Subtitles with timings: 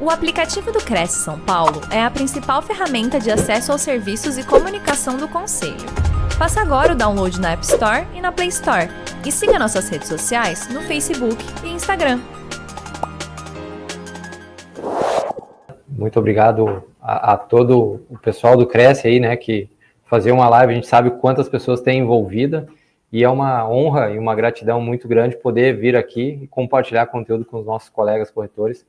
[0.00, 4.46] O aplicativo do Cresce São Paulo é a principal ferramenta de acesso aos serviços e
[4.46, 5.74] comunicação do Conselho.
[6.38, 8.88] Faça agora o download na App Store e na Play Store.
[9.26, 12.20] E siga nossas redes sociais no Facebook e Instagram.
[15.88, 19.68] Muito obrigado a, a todo o pessoal do Cresce aí, né, que
[20.04, 22.68] fazer uma live, a gente sabe quantas pessoas tem envolvida
[23.10, 27.44] e é uma honra e uma gratidão muito grande poder vir aqui e compartilhar conteúdo
[27.44, 28.86] com os nossos colegas corretores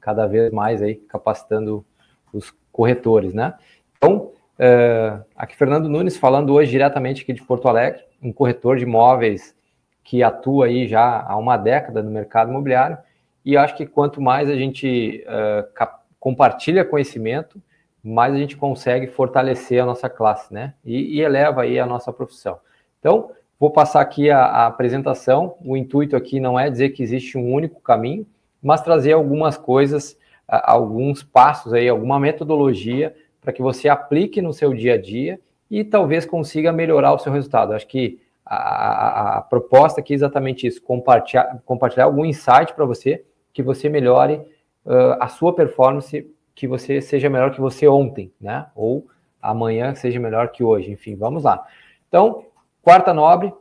[0.00, 1.84] cada vez mais aí capacitando
[2.32, 3.54] os corretores, né?
[3.96, 8.84] Então, uh, aqui Fernando Nunes falando hoje diretamente aqui de Porto Alegre, um corretor de
[8.84, 9.54] imóveis
[10.02, 12.98] que atua aí já há uma década no mercado imobiliário,
[13.44, 15.86] e acho que quanto mais a gente uh,
[16.18, 17.60] compartilha conhecimento,
[18.02, 20.74] mais a gente consegue fortalecer a nossa classe, né?
[20.84, 22.58] E, e eleva aí a nossa profissão.
[22.98, 25.56] Então, vou passar aqui a, a apresentação.
[25.64, 28.26] O intuito aqui não é dizer que existe um único caminho,
[28.62, 34.74] mas trazer algumas coisas, alguns passos aí, alguma metodologia para que você aplique no seu
[34.74, 37.72] dia a dia e talvez consiga melhorar o seu resultado.
[37.72, 42.84] Acho que a, a, a proposta aqui é exatamente isso: compartilhar, compartilhar algum insight para
[42.84, 44.42] você que você melhore
[44.84, 48.66] uh, a sua performance, que você seja melhor que você ontem, né?
[48.74, 49.06] Ou
[49.40, 50.90] amanhã seja melhor que hoje.
[50.90, 51.64] Enfim, vamos lá.
[52.08, 52.44] Então,
[52.82, 53.52] quarta nobre,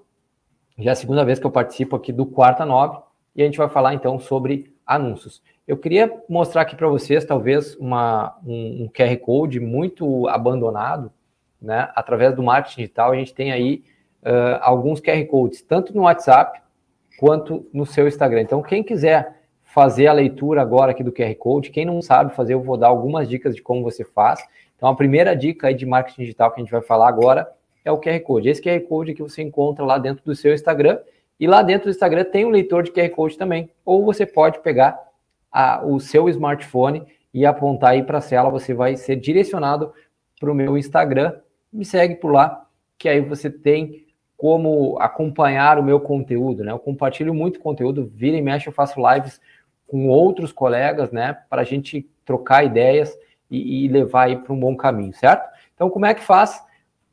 [0.78, 3.00] já é a segunda vez que eu participo aqui do quarta nobre,
[3.36, 5.42] e a gente vai falar então sobre anúncios.
[5.68, 11.12] Eu queria mostrar aqui para vocês, talvez, uma, um, um, QR Code muito abandonado,
[11.62, 11.92] né?
[11.96, 13.84] Através do marketing digital, a gente tem aí
[14.24, 16.60] uh, alguns QR Codes, tanto no WhatsApp
[17.20, 18.42] quanto no seu Instagram.
[18.42, 22.56] Então, quem quiser fazer a leitura agora aqui do QR Code, quem não sabe fazer,
[22.56, 24.44] eu vou dar algumas dicas de como você faz.
[24.76, 27.48] Então, a primeira dica aí de marketing digital que a gente vai falar agora
[27.86, 28.50] é o QR Code.
[28.50, 30.98] Esse QR Code que você encontra lá dentro do seu Instagram
[31.40, 33.70] e lá dentro do Instagram tem um leitor de QR Code também.
[33.86, 35.00] Ou você pode pegar
[35.52, 39.94] a, o seu smartphone e apontar aí para a cela, você vai ser direcionado
[40.40, 41.34] para o meu Instagram.
[41.72, 42.66] Me segue por lá,
[42.98, 46.72] que aí você tem como acompanhar o meu conteúdo, né?
[46.72, 49.40] Eu compartilho muito conteúdo, vira e mexe, eu faço lives
[49.86, 51.38] com outros colegas, né?
[51.50, 53.18] Para a gente trocar ideias
[53.50, 55.50] e, e levar aí para um bom caminho, certo?
[55.76, 56.64] Então, como é que faz?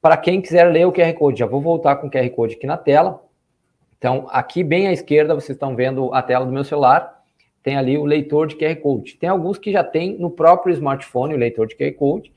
[0.00, 2.66] Para quem quiser ler o QR Code, já vou voltar com o QR Code aqui
[2.66, 3.25] na tela.
[3.98, 7.22] Então, aqui bem à esquerda, vocês estão vendo a tela do meu celular,
[7.62, 9.16] tem ali o leitor de QR Code.
[9.16, 12.32] Tem alguns que já tem no próprio smartphone o leitor de QR Code.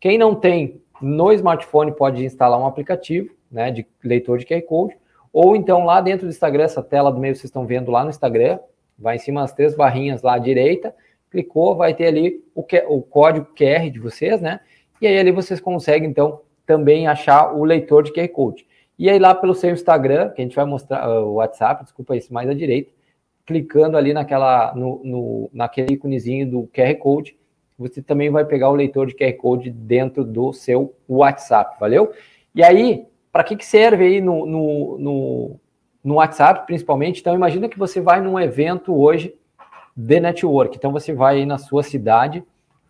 [0.00, 4.96] Quem não tem no smartphone pode instalar um aplicativo né, de leitor de QR Code,
[5.32, 8.10] ou então lá dentro do Instagram, essa tela do meio vocês estão vendo lá no
[8.10, 8.58] Instagram,
[8.98, 10.94] vai em cima das três barrinhas lá à direita,
[11.30, 14.60] clicou, vai ter ali o, que, o código QR de vocês, né?
[15.00, 18.66] E aí ali vocês conseguem, então, também achar o leitor de QR Code.
[19.02, 22.16] E aí lá pelo seu Instagram, que a gente vai mostrar, uh, o WhatsApp, desculpa,
[22.16, 22.92] esse mais à direita,
[23.44, 27.36] clicando ali naquela, no, no, naquele íconezinho do QR Code,
[27.76, 32.12] você também vai pegar o leitor de QR Code dentro do seu WhatsApp, valeu?
[32.54, 35.60] E aí, para que, que serve aí no, no, no,
[36.04, 37.20] no WhatsApp, principalmente?
[37.22, 39.34] Então, imagina que você vai num evento hoje
[39.96, 40.76] de network.
[40.76, 42.44] Então, você vai aí na sua cidade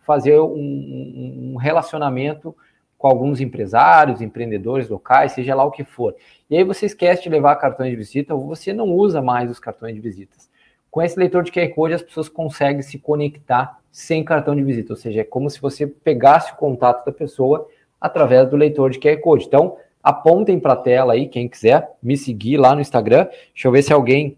[0.05, 2.55] fazer um, um relacionamento
[3.03, 6.15] com alguns empresários, empreendedores locais, seja lá o que for.
[6.49, 9.59] E aí você esquece de levar cartões de visita ou você não usa mais os
[9.59, 10.49] cartões de visitas.
[10.89, 14.93] Com esse leitor de QR Code, as pessoas conseguem se conectar sem cartão de visita,
[14.93, 17.67] ou seja, é como se você pegasse o contato da pessoa
[17.99, 19.47] através do leitor de QR Code.
[19.47, 23.27] Então, apontem para a tela aí, quem quiser me seguir lá no Instagram.
[23.53, 24.37] Deixa eu ver se alguém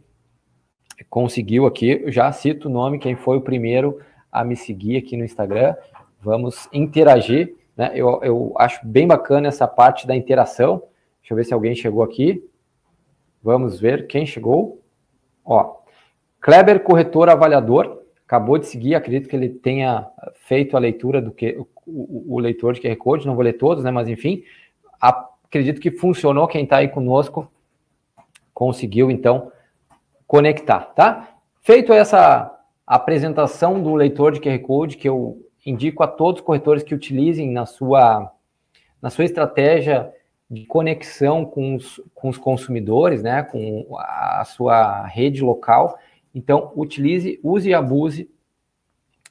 [1.07, 2.01] conseguiu aqui.
[2.03, 3.99] Eu já cito o nome, quem foi o primeiro
[4.31, 5.75] a me seguir aqui no Instagram.
[6.19, 7.53] Vamos interagir.
[7.75, 7.91] Né?
[7.93, 10.83] Eu, eu acho bem bacana essa parte da interação.
[11.21, 12.43] Deixa eu ver se alguém chegou aqui.
[13.43, 14.81] Vamos ver quem chegou.
[15.43, 15.77] Ó,
[16.39, 18.95] Kleber Corretor Avaliador acabou de seguir.
[18.95, 23.27] Acredito que ele tenha feito a leitura do que o, o, leitor de QR Code.
[23.27, 23.91] Não vou ler todos, né?
[23.91, 24.43] Mas enfim,
[24.99, 26.47] acredito que funcionou.
[26.47, 27.51] Quem está aí conosco
[28.53, 29.51] conseguiu então
[30.25, 31.35] conectar, tá?
[31.61, 32.51] Feito essa
[32.85, 37.49] apresentação do leitor de QR Code que eu indico a todos os corretores que utilizem
[37.49, 38.31] na sua,
[39.01, 40.13] na sua estratégia
[40.49, 45.97] de conexão com os, com os consumidores, né, com a sua rede local.
[46.33, 48.29] Então, utilize, use e abuse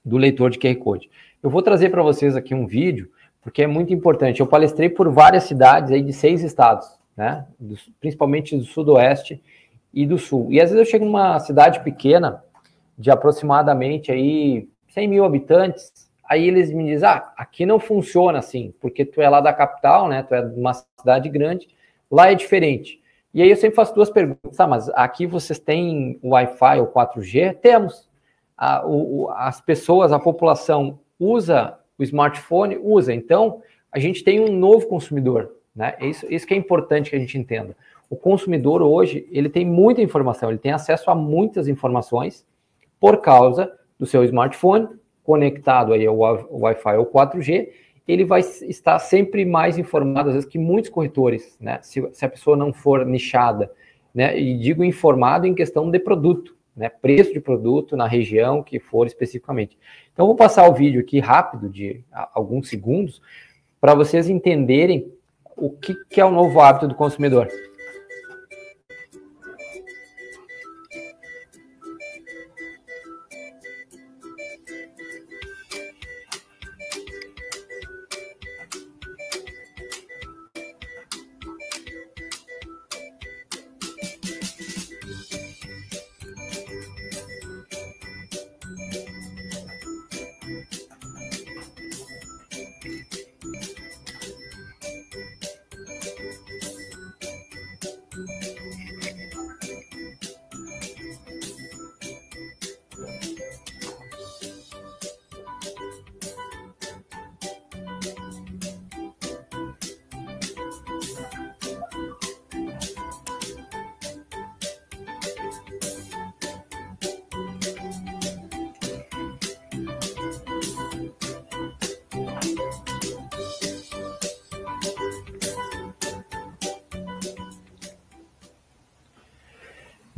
[0.05, 1.09] do leitor de QR Code.
[1.43, 3.11] Eu vou trazer para vocês aqui um vídeo,
[3.41, 4.41] porque é muito importante.
[4.41, 9.41] Eu palestrei por várias cidades aí de seis estados, né, do, principalmente do sudoeste
[9.93, 10.49] e do sul.
[10.51, 12.43] E às vezes eu chego numa cidade pequena,
[12.99, 18.73] de aproximadamente aí 100 mil habitantes, Aí eles me dizem, ah, aqui não funciona assim,
[18.81, 20.23] porque tu é lá da capital, né?
[20.23, 21.69] Tu é de uma cidade grande,
[22.11, 23.03] lá é diferente.
[23.33, 27.55] E aí eu sempre faço duas perguntas, tá, mas aqui vocês têm Wi-Fi ou 4G?
[27.57, 28.09] Temos.
[28.57, 33.13] a, o, as pessoas, a população usa o smartphone, usa.
[33.13, 33.61] Então,
[33.91, 35.95] a gente tem um novo consumidor, né?
[36.01, 37.77] Isso, isso que é importante que a gente entenda.
[38.09, 42.47] O consumidor hoje, ele tem muita informação, ele tem acesso a muitas informações
[43.01, 44.89] por causa do seu smartphone
[45.25, 47.69] conectado aí ao Wi-Fi ou 4G,
[48.07, 51.79] ele vai estar sempre mais informado, às vezes, que muitos corretores, né?
[51.83, 53.71] Se, se a pessoa não for nichada,
[54.15, 54.39] né?
[54.39, 56.91] E digo informado em questão de produto, né?
[56.91, 59.79] Preço de produto na região que for especificamente.
[60.13, 62.05] Então, vou passar o vídeo aqui rápido, de
[62.35, 63.23] alguns segundos,
[63.81, 65.11] para vocês entenderem
[65.57, 67.49] o que, que é o novo hábito do consumidor.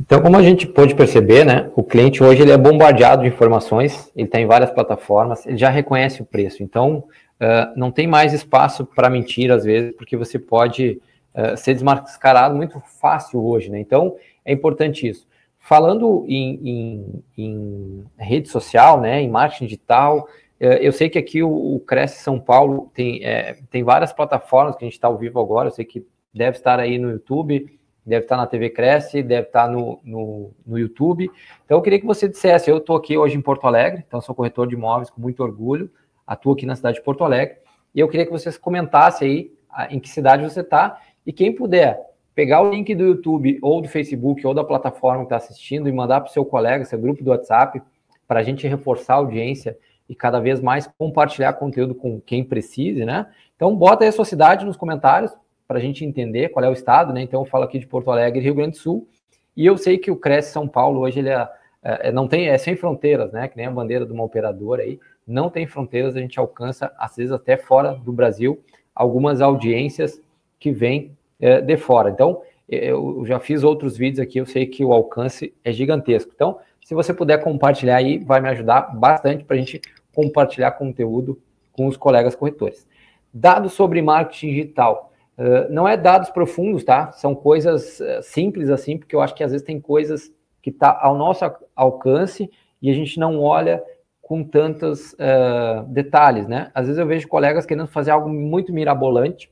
[0.07, 4.09] Então, como a gente pôde perceber, né, o cliente hoje ele é bombardeado de informações,
[4.15, 6.63] ele está em várias plataformas, ele já reconhece o preço.
[6.63, 6.99] Então,
[7.41, 11.01] uh, não tem mais espaço para mentir, às vezes, porque você pode
[11.35, 13.69] uh, ser desmascarado muito fácil hoje.
[13.69, 13.81] Né?
[13.81, 14.15] Então,
[14.45, 15.27] é importante isso.
[15.59, 20.19] Falando em, em, em rede social, né, em marketing digital,
[20.61, 24.77] uh, eu sei que aqui o, o Cresce São Paulo tem, é, tem várias plataformas
[24.77, 27.76] que a gente está ao vivo agora, eu sei que deve estar aí no YouTube,
[28.07, 31.29] deve estar na TV Cresce, deve estar no, no, no YouTube.
[31.65, 34.33] Então, eu queria que você dissesse, eu estou aqui hoje em Porto Alegre, então sou
[34.33, 35.91] corretor de imóveis com muito orgulho,
[36.25, 37.57] atuo aqui na cidade de Porto Alegre,
[37.93, 39.51] e eu queria que vocês comentassem aí
[39.89, 41.99] em que cidade você está, e quem puder
[42.33, 45.91] pegar o link do YouTube ou do Facebook ou da plataforma que está assistindo e
[45.91, 47.81] mandar para o seu colega, seu grupo do WhatsApp,
[48.25, 49.77] para a gente reforçar a audiência
[50.07, 53.27] e cada vez mais compartilhar conteúdo com quem precise, né?
[53.55, 55.33] Então, bota aí a sua cidade nos comentários,
[55.67, 57.21] para a gente entender qual é o estado, né?
[57.21, 59.07] Então eu falo aqui de Porto Alegre, Rio Grande do Sul,
[59.55, 61.49] e eu sei que o Cresce São Paulo hoje ele é,
[61.83, 63.47] é, não tem é sem fronteiras, né?
[63.47, 67.15] Que nem a bandeira de uma operadora aí, não tem fronteiras, a gente alcança às
[67.15, 68.63] vezes até fora do Brasil
[68.95, 70.21] algumas audiências
[70.59, 72.09] que vêm é, de fora.
[72.09, 76.31] Então eu já fiz outros vídeos aqui, eu sei que o alcance é gigantesco.
[76.35, 79.81] Então, se você puder compartilhar aí, vai me ajudar bastante para a gente
[80.13, 81.39] compartilhar conteúdo
[81.71, 82.87] com os colegas corretores.
[83.33, 85.06] Dados sobre marketing digital.
[85.37, 87.11] Uh, não é dados profundos, tá?
[87.11, 90.31] São coisas uh, simples assim, porque eu acho que às vezes tem coisas
[90.61, 91.45] que tá ao nosso
[91.75, 92.49] alcance
[92.81, 93.83] e a gente não olha
[94.21, 96.71] com tantos uh, detalhes, né?
[96.73, 99.49] Às vezes eu vejo colegas querendo fazer algo muito mirabolante,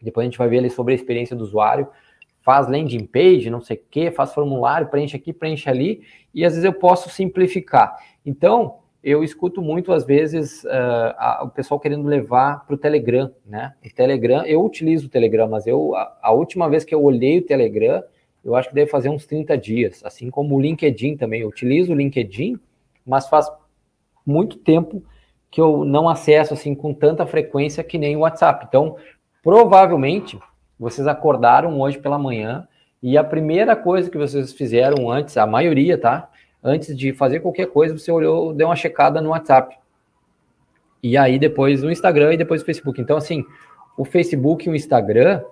[0.00, 1.88] depois a gente vai ver ali sobre a experiência do usuário,
[2.40, 6.02] faz landing page, não sei o quê, faz formulário, preenche aqui, preenche ali,
[6.34, 7.96] e às vezes eu posso simplificar.
[8.24, 13.30] Então, eu escuto muito, às vezes, uh, a, o pessoal querendo levar para o Telegram,
[13.44, 13.74] né?
[13.84, 17.38] O Telegram, eu utilizo o Telegram, mas eu, a, a, última vez que eu olhei
[17.38, 18.02] o Telegram,
[18.44, 21.40] eu acho que deve fazer uns 30 dias, assim como o LinkedIn também.
[21.40, 22.58] Eu utilizo o LinkedIn,
[23.04, 23.50] mas faz
[24.24, 25.02] muito tempo
[25.50, 28.66] que eu não acesso, assim, com tanta frequência que nem o WhatsApp.
[28.68, 28.96] Então,
[29.42, 30.38] provavelmente,
[30.78, 32.66] vocês acordaram hoje pela manhã
[33.02, 36.30] e a primeira coisa que vocês fizeram antes, a maioria, tá?
[36.62, 39.76] Antes de fazer qualquer coisa, você olhou, deu uma checada no WhatsApp.
[41.02, 43.00] E aí depois no Instagram e depois no Facebook.
[43.00, 43.44] Então, assim,
[43.96, 45.42] o Facebook, o Instagram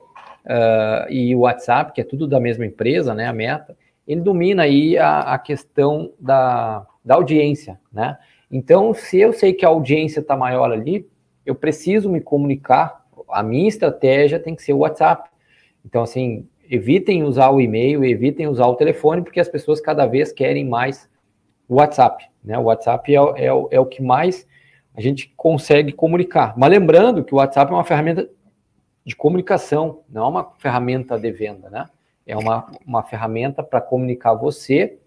[0.45, 3.27] uh, e o WhatsApp, que é tudo da mesma empresa, né?
[3.27, 3.77] A meta,
[4.07, 8.17] ele domina aí a, a questão da, da audiência, né?
[8.51, 11.09] Então, se eu sei que a audiência está maior ali,
[11.47, 13.05] eu preciso me comunicar.
[13.29, 15.31] A minha estratégia tem que ser o WhatsApp.
[15.85, 20.33] Então, assim, evitem usar o e-mail, evitem usar o telefone, porque as pessoas cada vez
[20.33, 21.11] querem mais
[21.69, 22.25] o WhatsApp.
[22.45, 22.57] Né?
[22.57, 24.47] O WhatsApp é, é, é o que mais
[24.97, 26.55] a gente consegue comunicar.
[26.57, 28.31] Mas lembrando que o WhatsApp é uma ferramenta
[29.05, 31.89] de comunicação, não é uma ferramenta de venda, né?
[32.27, 34.99] É uma, uma ferramenta para comunicar você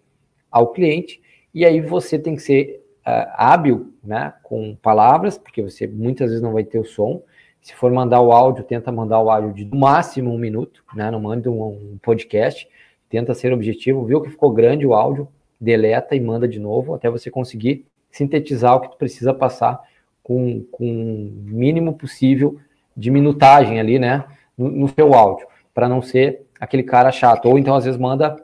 [0.51, 1.22] ao cliente,
[1.53, 6.43] e aí você tem que ser uh, hábil né, com palavras, porque você muitas vezes
[6.43, 7.22] não vai ter o som,
[7.63, 11.10] se for mandar o áudio, tenta mandar o áudio de no máximo um minuto, né?
[11.10, 12.67] Não mande um, um podcast.
[13.10, 14.05] Tenta ser objetivo.
[14.05, 15.27] Viu que ficou grande o áudio?
[15.63, 19.82] deleta e manda de novo até você conseguir sintetizar o que tu precisa passar
[20.22, 22.60] com, com o mínimo possível
[22.96, 24.25] de minutagem ali, né,
[24.58, 27.48] no, no seu áudio, para não ser aquele cara chato.
[27.48, 28.36] Ou então, às vezes, manda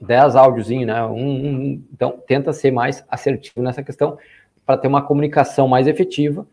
[0.00, 1.04] 10 ah, áudiozinhos, né?
[1.04, 4.18] Um, um, então, tenta ser mais assertivo nessa questão
[4.66, 6.46] para ter uma comunicação mais efetiva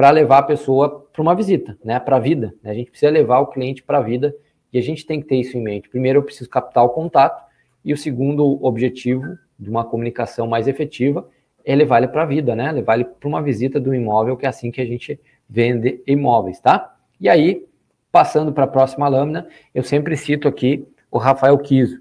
[0.00, 2.00] para levar a pessoa para uma visita, né?
[2.00, 2.54] Para a vida.
[2.62, 2.70] Né?
[2.70, 4.34] A gente precisa levar o cliente para a vida
[4.72, 5.90] e a gente tem que ter isso em mente.
[5.90, 7.44] Primeiro, eu preciso captar o contato
[7.84, 11.28] e o segundo objetivo de uma comunicação mais efetiva
[11.66, 12.72] é levar ele para a vida, né?
[12.72, 16.58] Levar ele para uma visita do imóvel, que é assim que a gente vende imóveis,
[16.60, 16.96] tá?
[17.20, 17.66] E aí,
[18.10, 22.00] passando para a próxima lâmina, eu sempre cito aqui o Rafael Kiso.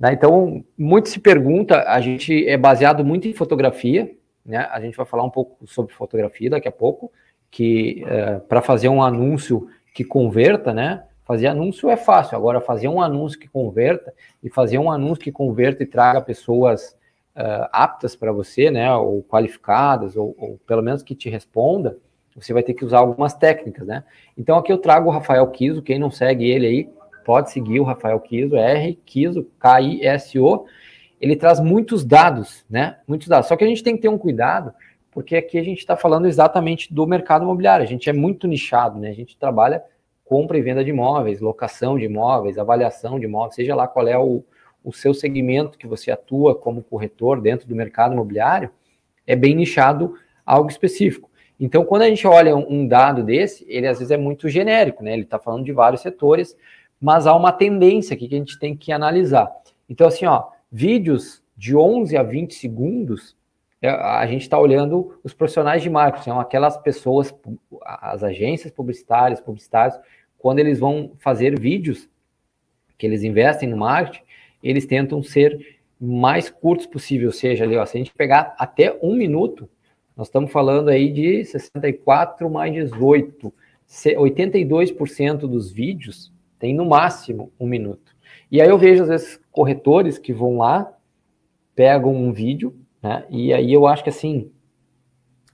[0.00, 0.14] Né?
[0.14, 4.10] Então, muito se pergunta, a gente é baseado muito em fotografia,
[4.44, 4.66] né?
[4.72, 7.12] A gente vai falar um pouco sobre fotografia daqui a pouco,
[7.50, 11.04] que é, para fazer um anúncio que converta, né?
[11.24, 14.12] Fazer anúncio é fácil, agora fazer um anúncio que converta
[14.42, 16.96] e fazer um anúncio que converta e traga pessoas
[17.34, 18.92] uh, aptas para você, né?
[18.94, 21.98] Ou qualificadas, ou, ou pelo menos que te responda,
[22.36, 24.04] você vai ter que usar algumas técnicas, né?
[24.36, 26.90] Então aqui eu trago o Rafael Kiso, quem não segue ele aí,
[27.24, 30.66] pode seguir o Rafael Kiso, R Kiso, K-I-S-O.
[31.20, 32.98] Ele traz muitos dados, né?
[33.08, 33.48] Muitos dados.
[33.48, 34.72] Só que a gente tem que ter um cuidado,
[35.16, 37.82] porque aqui a gente está falando exatamente do mercado imobiliário.
[37.82, 39.08] A gente é muito nichado, né?
[39.08, 39.82] A gente trabalha
[40.22, 44.18] compra e venda de imóveis, locação de imóveis, avaliação de imóveis, seja lá qual é
[44.18, 44.44] o,
[44.84, 48.68] o seu segmento que você atua como corretor dentro do mercado imobiliário,
[49.26, 51.30] é bem nichado algo específico.
[51.58, 55.14] Então, quando a gente olha um dado desse, ele às vezes é muito genérico, né?
[55.14, 56.54] Ele está falando de vários setores,
[57.00, 59.50] mas há uma tendência aqui que a gente tem que analisar.
[59.88, 63.34] Então, assim, ó, vídeos de 11 a 20 segundos,
[63.82, 67.34] a gente está olhando os profissionais de marketing, são aquelas pessoas,
[67.82, 69.98] as agências publicitárias, publicitários,
[70.38, 72.08] quando eles vão fazer vídeos,
[72.96, 74.24] que eles investem no marketing,
[74.62, 78.98] eles tentam ser mais curtos possível, ou seja, ali, ó, se a gente pegar até
[79.02, 79.68] um minuto,
[80.16, 83.52] nós estamos falando aí de 64 mais 18.
[83.86, 88.16] 82% dos vídeos tem no máximo um minuto.
[88.50, 90.92] E aí eu vejo, às vezes, corretores que vão lá,
[91.74, 92.74] pegam um vídeo,
[93.06, 93.24] né?
[93.30, 94.50] E aí eu acho que assim,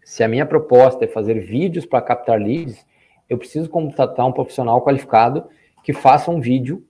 [0.02, 2.86] se a minha proposta é fazer vídeos para captar leads,
[3.28, 5.44] eu preciso contratar um profissional qualificado
[5.84, 6.82] que faça um vídeo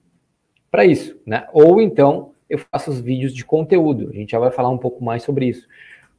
[0.71, 1.49] para isso, né?
[1.53, 4.09] Ou então eu faço os vídeos de conteúdo.
[4.11, 5.67] A gente já vai falar um pouco mais sobre isso.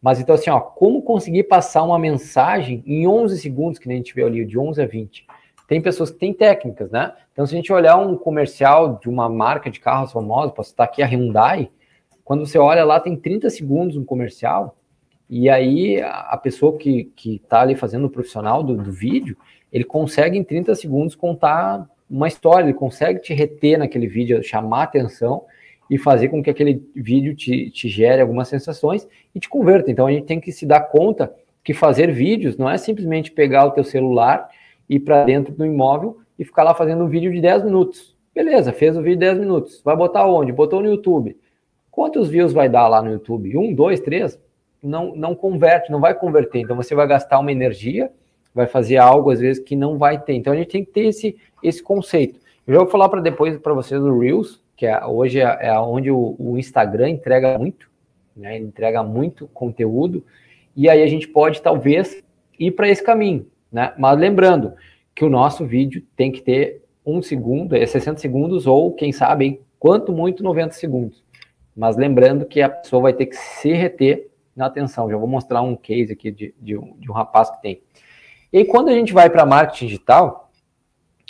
[0.01, 3.97] Mas então, assim, ó, como conseguir passar uma mensagem em 11 segundos, que nem a
[3.99, 5.25] gente vê ali, de 11 a 20?
[5.67, 7.13] Tem pessoas que têm técnicas, né?
[7.31, 10.85] Então, se a gente olhar um comercial de uma marca de carros famosa, posso citar
[10.85, 11.71] aqui a Hyundai,
[12.23, 14.77] quando você olha lá, tem 30 segundos um comercial,
[15.29, 19.35] e aí a pessoa que, que tá ali fazendo o profissional do, do vídeo,
[19.71, 24.83] ele consegue em 30 segundos contar uma história, ele consegue te reter naquele vídeo, chamar
[24.83, 25.43] atenção,
[25.89, 29.91] e fazer com que aquele vídeo te, te gere algumas sensações e te converta.
[29.91, 33.65] Então a gente tem que se dar conta que fazer vídeos não é simplesmente pegar
[33.65, 34.49] o teu celular,
[34.89, 38.15] ir para dentro do imóvel e ficar lá fazendo um vídeo de 10 minutos.
[38.33, 39.81] Beleza, fez o vídeo de 10 minutos.
[39.83, 40.51] Vai botar onde?
[40.51, 41.37] Botou no YouTube.
[41.93, 43.55] Quantos views vai dar lá no YouTube?
[43.55, 44.41] Um, dois, três?
[44.81, 46.57] Não, não converte, não vai converter.
[46.57, 48.11] Então você vai gastar uma energia,
[48.51, 50.33] vai fazer algo às vezes que não vai ter.
[50.33, 52.39] Então a gente tem que ter esse, esse conceito.
[52.65, 55.79] Eu já vou falar para depois para vocês do Reels, que é, hoje é, é
[55.79, 57.87] onde o, o, Instagram entrega muito,
[58.35, 58.55] né?
[58.55, 60.25] Ele entrega muito conteúdo,
[60.75, 62.23] e aí a gente pode talvez
[62.57, 63.93] ir para esse caminho, né?
[63.99, 64.73] Mas lembrando
[65.13, 69.61] que o nosso vídeo tem que ter um segundo, é 60 segundos, ou quem sabe,
[69.77, 71.23] quanto muito 90 segundos.
[71.75, 75.09] Mas lembrando que a pessoa vai ter que se reter na atenção.
[75.09, 77.81] Já vou mostrar um case aqui de, de, um, de um rapaz que tem.
[78.51, 80.51] E quando a gente vai para marketing digital,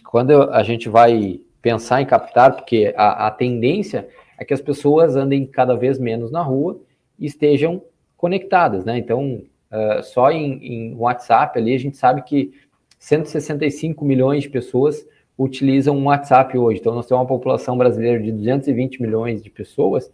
[0.06, 4.08] quando a gente vai pensar em captar, porque a, a tendência
[4.38, 6.80] é que as pessoas andem cada vez menos na rua
[7.18, 7.82] e estejam
[8.18, 8.98] conectadas, né?
[8.98, 12.54] Então, uh, só em, em, WhatsApp ali a gente sabe que
[13.00, 15.06] 165 milhões de pessoas
[15.40, 16.80] utilizam o WhatsApp hoje.
[16.80, 20.12] Então, nós temos uma população brasileira de 220 milhões de pessoas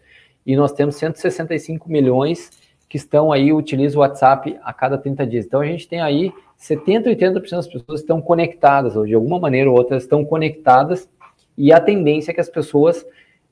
[0.50, 2.50] e nós temos 165 milhões
[2.90, 5.46] que estão aí, utilizam o WhatsApp a cada 30 dias.
[5.46, 9.70] Então, a gente tem aí 70, 80% das pessoas estão conectadas, ou de alguma maneira
[9.70, 11.08] ou outra estão conectadas
[11.56, 13.06] e a tendência é que as pessoas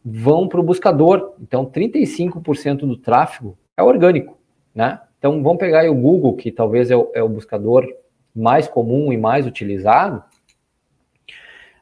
[0.03, 1.35] vão para o buscador.
[1.39, 4.35] Então, 35% do tráfego é orgânico,
[4.73, 4.99] né?
[5.19, 7.87] Então, vamos pegar o Google, que talvez é o, é o buscador
[8.35, 10.23] mais comum e mais utilizado.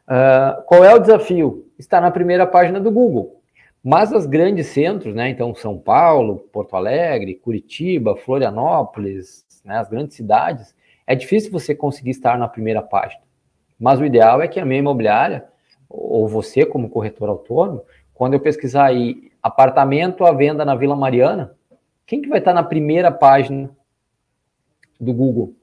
[0.09, 1.69] Uh, qual é o desafio?
[1.79, 3.34] Está na primeira página do Google.
[3.87, 5.29] Mas as grandes centros, né?
[5.29, 10.73] Então, São Paulo, Porto Alegre, Curitiba, Florianópolis, né, as grandes cidades,
[11.05, 13.21] é difícil você conseguir estar na primeira página.
[13.79, 15.45] Mas o ideal é que a minha imobiliária
[15.87, 21.55] ou você como corretor autônomo, quando eu pesquisar aí apartamento à venda na Vila Mariana,
[22.07, 23.69] quem que vai estar na primeira página
[24.99, 25.53] do Google?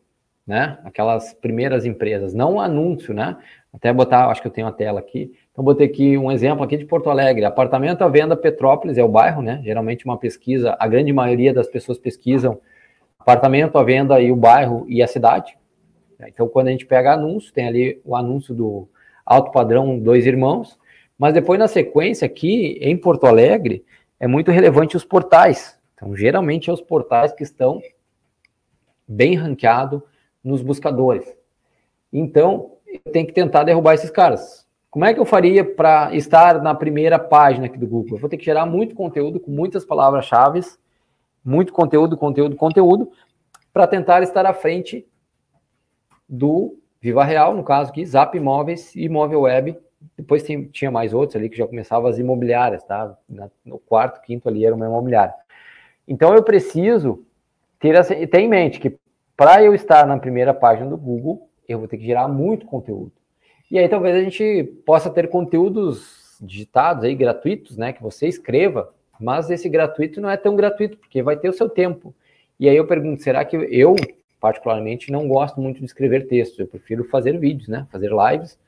[0.46, 0.78] Né?
[0.84, 3.36] Aquelas primeiras empresas, não anúncio, né?
[3.72, 5.32] Até botar, acho que eu tenho a tela aqui.
[5.52, 7.44] Então, botei aqui um exemplo aqui de Porto Alegre.
[7.44, 9.60] Apartamento à venda Petrópolis é o bairro, né?
[9.62, 12.58] Geralmente uma pesquisa, a grande maioria das pessoas pesquisam
[13.18, 15.56] apartamento à venda e o bairro e a cidade.
[16.26, 18.88] Então, quando a gente pega anúncio, tem ali o anúncio do
[19.26, 20.78] alto padrão Dois Irmãos,
[21.18, 23.84] mas depois na sequência aqui em Porto Alegre
[24.18, 25.78] é muito relevante os portais.
[25.94, 27.80] Então, geralmente é os portais que estão
[29.06, 30.00] bem ranqueados
[30.42, 31.36] nos buscadores.
[32.12, 32.72] Então,
[33.12, 34.61] tenho que tentar derrubar esses caras.
[34.92, 38.16] Como é que eu faria para estar na primeira página aqui do Google?
[38.16, 40.60] Eu vou ter que gerar muito conteúdo com muitas palavras-chave,
[41.42, 43.10] muito conteúdo, conteúdo, conteúdo,
[43.72, 45.08] para tentar estar à frente
[46.28, 49.78] do Viva Real, no caso aqui, Zap Imóveis e Imóvel Web.
[50.14, 53.16] Depois tem, tinha mais outros ali que já começavam as imobiliárias, tá?
[53.64, 55.32] no quarto, quinto ali era uma imobiliária.
[56.06, 57.24] Então eu preciso
[57.80, 58.98] ter, ter em mente que
[59.38, 63.21] para eu estar na primeira página do Google, eu vou ter que gerar muito conteúdo.
[63.72, 67.90] E aí talvez a gente possa ter conteúdos digitados aí, gratuitos, né?
[67.90, 71.70] Que você escreva, mas esse gratuito não é tão gratuito, porque vai ter o seu
[71.70, 72.14] tempo.
[72.60, 73.96] E aí eu pergunto, será que eu,
[74.38, 76.58] particularmente, não gosto muito de escrever textos?
[76.58, 77.86] Eu prefiro fazer vídeos, né?
[77.90, 78.58] Fazer lives,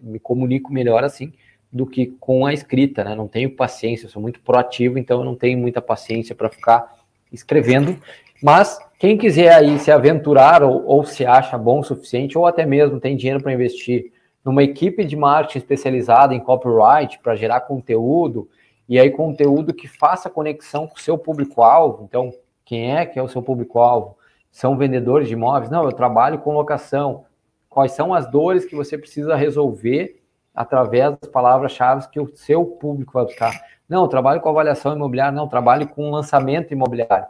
[0.00, 1.32] me comunico melhor assim
[1.72, 3.16] do que com a escrita, né?
[3.16, 7.00] Não tenho paciência, sou muito proativo, então eu não tenho muita paciência para ficar
[7.32, 7.98] escrevendo.
[8.40, 12.64] Mas quem quiser aí se aventurar ou, ou se acha bom o suficiente, ou até
[12.64, 14.14] mesmo tem dinheiro para investir
[14.46, 18.48] numa equipe de marketing especializada em copyright para gerar conteúdo,
[18.88, 22.04] e aí conteúdo que faça conexão com o seu público-alvo.
[22.04, 22.32] Então,
[22.64, 24.16] quem é que é o seu público-alvo?
[24.52, 25.68] São vendedores de imóveis?
[25.68, 27.24] Não, eu trabalho com locação.
[27.68, 30.22] Quais são as dores que você precisa resolver
[30.54, 33.52] através das palavras-chave que o seu público vai buscar?
[33.88, 37.26] Não, eu trabalho com avaliação imobiliária, não, eu trabalho com lançamento imobiliário.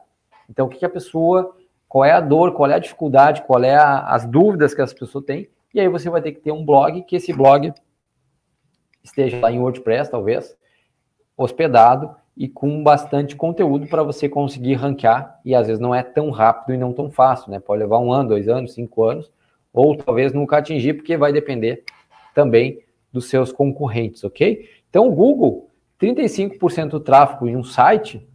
[0.50, 1.56] Então, o que, a pessoa,
[1.88, 4.92] qual é a dor, qual é a dificuldade, qual é a, as dúvidas que as
[4.92, 7.70] pessoas têm, e aí você vai ter que ter um blog, que esse blog
[9.04, 10.56] esteja lá em WordPress, talvez,
[11.36, 15.38] hospedado e com bastante conteúdo para você conseguir ranquear.
[15.44, 17.60] E às vezes não é tão rápido e não tão fácil, né?
[17.60, 19.30] Pode levar um ano, dois anos, cinco anos,
[19.70, 21.84] ou talvez nunca atingir, porque vai depender
[22.34, 24.66] também dos seus concorrentes, ok?
[24.88, 28.26] Então, o Google, 35% do tráfego em um site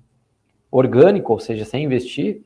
[0.70, 2.44] orgânico, ou seja, sem investir,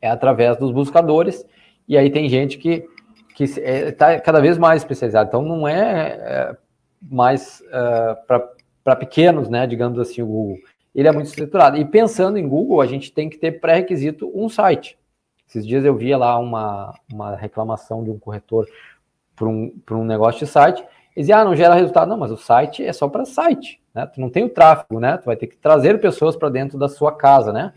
[0.00, 1.44] é através dos buscadores.
[1.86, 2.88] E aí tem gente que
[3.34, 5.28] que está é, tá cada vez mais especializado.
[5.28, 6.56] Então, não é, é
[7.00, 8.26] mais uh,
[8.84, 10.58] para pequenos, né, digamos assim, o Google.
[10.94, 11.76] Ele é muito estruturado.
[11.76, 14.98] E pensando em Google, a gente tem que ter pré-requisito um site.
[15.48, 18.66] Esses dias eu via lá uma, uma reclamação de um corretor
[19.34, 20.80] para um, um negócio de site.
[21.14, 22.08] Eles diziam, ah, não gera resultado.
[22.08, 24.06] Não, mas o site é só para site, né?
[24.06, 25.18] Tu não tem o tráfego, né?
[25.18, 27.72] Tu vai ter que trazer pessoas para dentro da sua casa, né?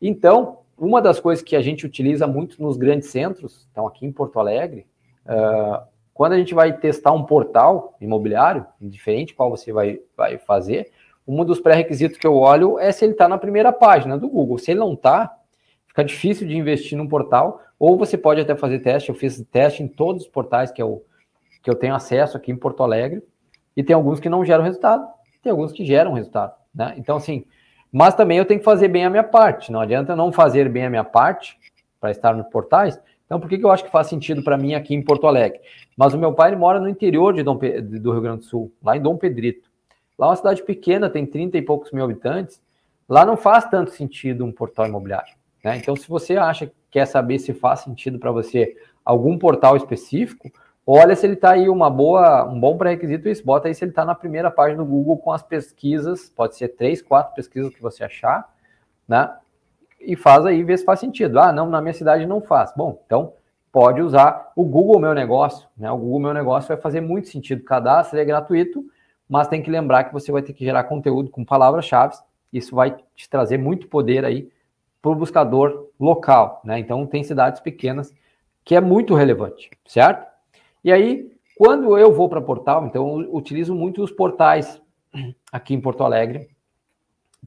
[0.00, 4.12] Então, uma das coisas que a gente utiliza muito nos grandes centros, então aqui em
[4.12, 4.86] Porto Alegre,
[5.26, 10.90] uh, quando a gente vai testar um portal imobiliário, indiferente qual você vai, vai fazer,
[11.28, 14.56] um dos pré-requisitos que eu olho é se ele está na primeira página do Google.
[14.56, 15.36] Se ele não está,
[15.86, 19.10] fica difícil de investir num portal, ou você pode até fazer teste.
[19.10, 21.04] Eu fiz teste em todos os portais que eu,
[21.62, 23.22] que eu tenho acesso aqui em Porto Alegre,
[23.76, 25.06] e tem alguns que não geram resultado,
[25.42, 26.54] tem alguns que geram resultado.
[26.74, 26.94] Né?
[26.96, 27.44] Então, assim,
[27.92, 29.72] mas também eu tenho que fazer bem a minha parte.
[29.72, 31.58] Não adianta não fazer bem a minha parte
[32.00, 33.00] para estar nos portais.
[33.26, 35.60] Então, por que, que eu acho que faz sentido para mim aqui em Porto Alegre?
[35.96, 38.96] Mas o meu pai mora no interior de Dom, do Rio Grande do Sul, lá
[38.96, 39.68] em Dom Pedrito.
[40.18, 42.60] Lá é uma cidade pequena, tem 30 e poucos mil habitantes.
[43.08, 45.34] Lá não faz tanto sentido um portal imobiliário.
[45.62, 45.76] Né?
[45.76, 50.50] Então, se você acha, quer saber se faz sentido para você algum portal específico,
[50.90, 53.90] olha se ele está aí uma boa, um bom pré-requisito isso, bota aí se ele
[53.90, 57.82] está na primeira página do Google com as pesquisas, pode ser três, quatro pesquisas que
[57.82, 58.48] você achar,
[59.06, 59.30] né?
[60.00, 61.38] E faz aí, vê se faz sentido.
[61.40, 62.72] Ah, não, na minha cidade não faz.
[62.76, 63.34] Bom, então
[63.72, 65.90] pode usar o Google Meu Negócio, né?
[65.90, 67.64] O Google Meu Negócio vai fazer muito sentido.
[67.64, 68.84] Cadastro é gratuito,
[69.28, 72.16] mas tem que lembrar que você vai ter que gerar conteúdo com palavras-chave.
[72.52, 74.50] Isso vai te trazer muito poder aí
[75.02, 76.78] para o buscador local, né?
[76.78, 78.14] Então tem cidades pequenas
[78.64, 80.27] que é muito relevante, certo?
[80.88, 84.80] E aí, quando eu vou para portal, então eu utilizo muito os portais
[85.52, 86.48] aqui em Porto Alegre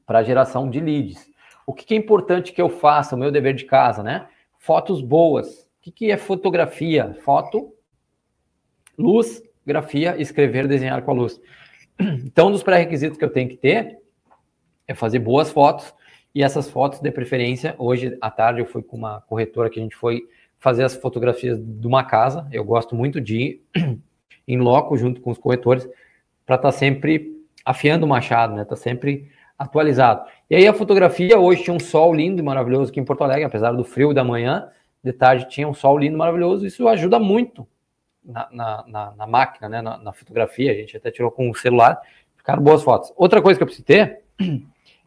[0.06, 1.28] para geração de leads.
[1.66, 4.28] O que, que, é importante que eu faça, o meu dever de casa, né?
[4.60, 5.62] Fotos boas.
[5.64, 7.18] O que, que é fotografia?
[7.24, 7.74] Foto,
[8.96, 11.40] luz, grafia, escrever, desenhar com a luz.
[11.98, 13.98] Então, um dos pré-requisitos que eu tenho que ter
[14.86, 15.92] é fazer boas fotos.
[16.32, 19.82] E essas fotos, de preferência, hoje à tarde eu fui com uma corretora que a
[19.82, 20.22] gente foi
[20.62, 22.46] fazer as fotografias de uma casa.
[22.52, 23.62] Eu gosto muito de ir
[24.46, 25.84] em loco junto com os corretores
[26.46, 27.32] para estar tá sempre
[27.64, 28.64] afiando o machado, né?
[28.64, 30.24] Tá sempre atualizado.
[30.48, 33.44] E aí a fotografia, hoje tinha um sol lindo e maravilhoso aqui em Porto Alegre,
[33.44, 34.68] apesar do frio da manhã,
[35.02, 37.66] de tarde tinha um sol lindo e maravilhoso, isso ajuda muito
[38.24, 41.54] na, na, na, na máquina, né, na, na, fotografia, a gente até tirou com o
[41.56, 42.00] celular,
[42.36, 43.12] ficaram boas fotos.
[43.16, 44.20] Outra coisa que eu preciso ter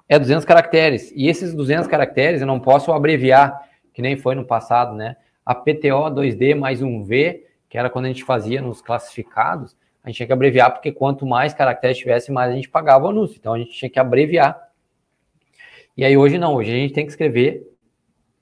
[0.09, 4.45] é 200 caracteres, e esses 200 caracteres eu não posso abreviar, que nem foi no
[4.45, 5.15] passado, né,
[5.45, 10.09] a PTO 2D mais um V, que era quando a gente fazia nos classificados, a
[10.09, 13.37] gente tinha que abreviar, porque quanto mais caracteres tivesse, mais a gente pagava o anúncio.
[13.39, 14.59] Então a gente tinha que abreviar.
[15.95, 17.63] E aí hoje não, hoje a gente tem que escrever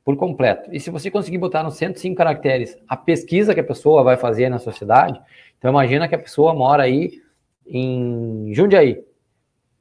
[0.03, 0.69] por completo.
[0.73, 4.49] E se você conseguir botar nos 105 caracteres a pesquisa que a pessoa vai fazer
[4.49, 5.19] na sociedade,
[5.57, 7.21] então imagina que a pessoa mora aí
[7.65, 9.03] em Jundiaí.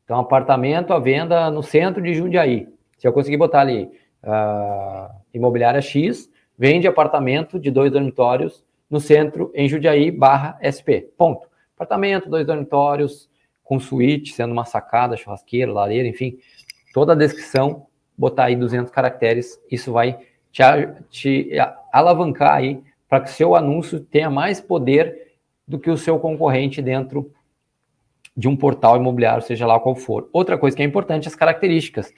[0.05, 2.69] Então, apartamento à venda no centro de Jundiaí.
[2.99, 3.91] Se eu conseguir botar ali
[4.23, 11.09] uh, imobiliária X, vende apartamento de dois dormitórios no centro em Jundiaí barra SP.
[11.17, 11.49] Ponto.
[11.75, 13.29] Apartamento, dois dormitórios,
[13.65, 16.38] com suíte, sendo uma sacada, churrasqueira, lareira, enfim,
[16.93, 17.87] toda a descrição,
[18.17, 20.19] botar aí 200 caracteres, isso vai
[20.51, 20.62] te,
[21.09, 21.51] te
[21.93, 25.33] alavancar aí para que seu anúncio tenha mais poder
[25.67, 27.33] do que o seu concorrente dentro
[28.37, 30.29] de um portal imobiliário, seja lá qual for.
[30.33, 32.12] Outra coisa que é importante, as características.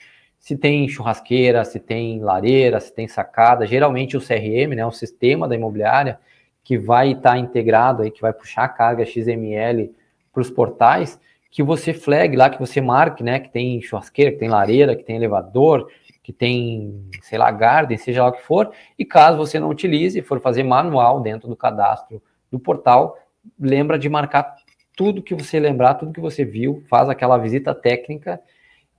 [0.44, 5.48] Se tem churrasqueira, se tem lareira, se tem sacada, geralmente o CRM, né, o sistema
[5.48, 6.20] da imobiliária,
[6.62, 9.90] que vai estar tá integrado aí, que vai puxar a carga XML
[10.30, 11.18] para os portais,
[11.50, 15.02] que você flag lá, que você marque, né, que tem churrasqueira, que tem lareira, que
[15.02, 15.90] tem elevador,
[16.22, 20.20] que tem, sei lá, garden, seja lá o que for, e caso você não utilize,
[20.20, 23.16] for fazer manual dentro do cadastro do portal,
[23.58, 24.56] lembra de marcar
[24.94, 28.38] tudo que você lembrar, tudo que você viu, faz aquela visita técnica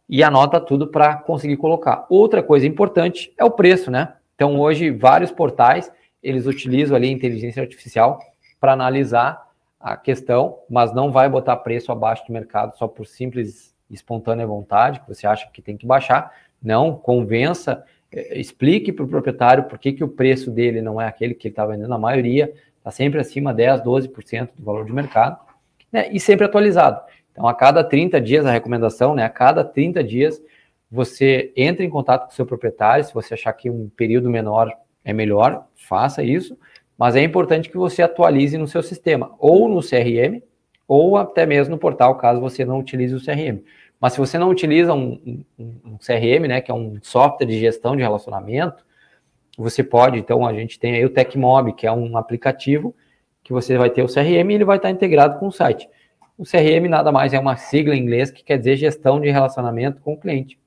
[0.07, 2.05] e anota tudo para conseguir colocar.
[2.09, 4.13] Outra coisa importante é o preço, né?
[4.35, 5.91] Então hoje vários portais
[6.21, 8.19] eles utilizam ali a inteligência artificial
[8.59, 9.45] para analisar
[9.79, 14.99] a questão, mas não vai botar preço abaixo do mercado só por simples espontânea vontade,
[14.99, 16.31] que você acha que tem que baixar.
[16.61, 21.07] Não, convença, é, explique para o proprietário por que, que o preço dele não é
[21.07, 24.93] aquele que ele está vendendo, a maioria está sempre acima 10, 12% do valor de
[24.93, 25.39] mercado,
[25.91, 27.01] né, e sempre atualizado.
[27.35, 30.41] Então, a cada 30 dias, a recomendação, né, a cada 30 dias,
[30.89, 34.71] você entra em contato com o seu proprietário, se você achar que um período menor
[35.03, 36.57] é melhor, faça isso,
[36.97, 40.41] mas é importante que você atualize no seu sistema, ou no CRM,
[40.87, 43.61] ou até mesmo no portal, caso você não utilize o CRM.
[43.99, 47.59] Mas se você não utiliza um, um, um CRM, né, que é um software de
[47.59, 48.85] gestão de relacionamento,
[49.57, 52.95] você pode, então a gente tem aí o TecMob, que é um aplicativo
[53.43, 55.89] que você vai ter o CRM e ele vai estar integrado com o site.
[56.37, 60.01] O CRM nada mais é uma sigla em inglês que quer dizer gestão de relacionamento
[60.01, 60.59] com o cliente,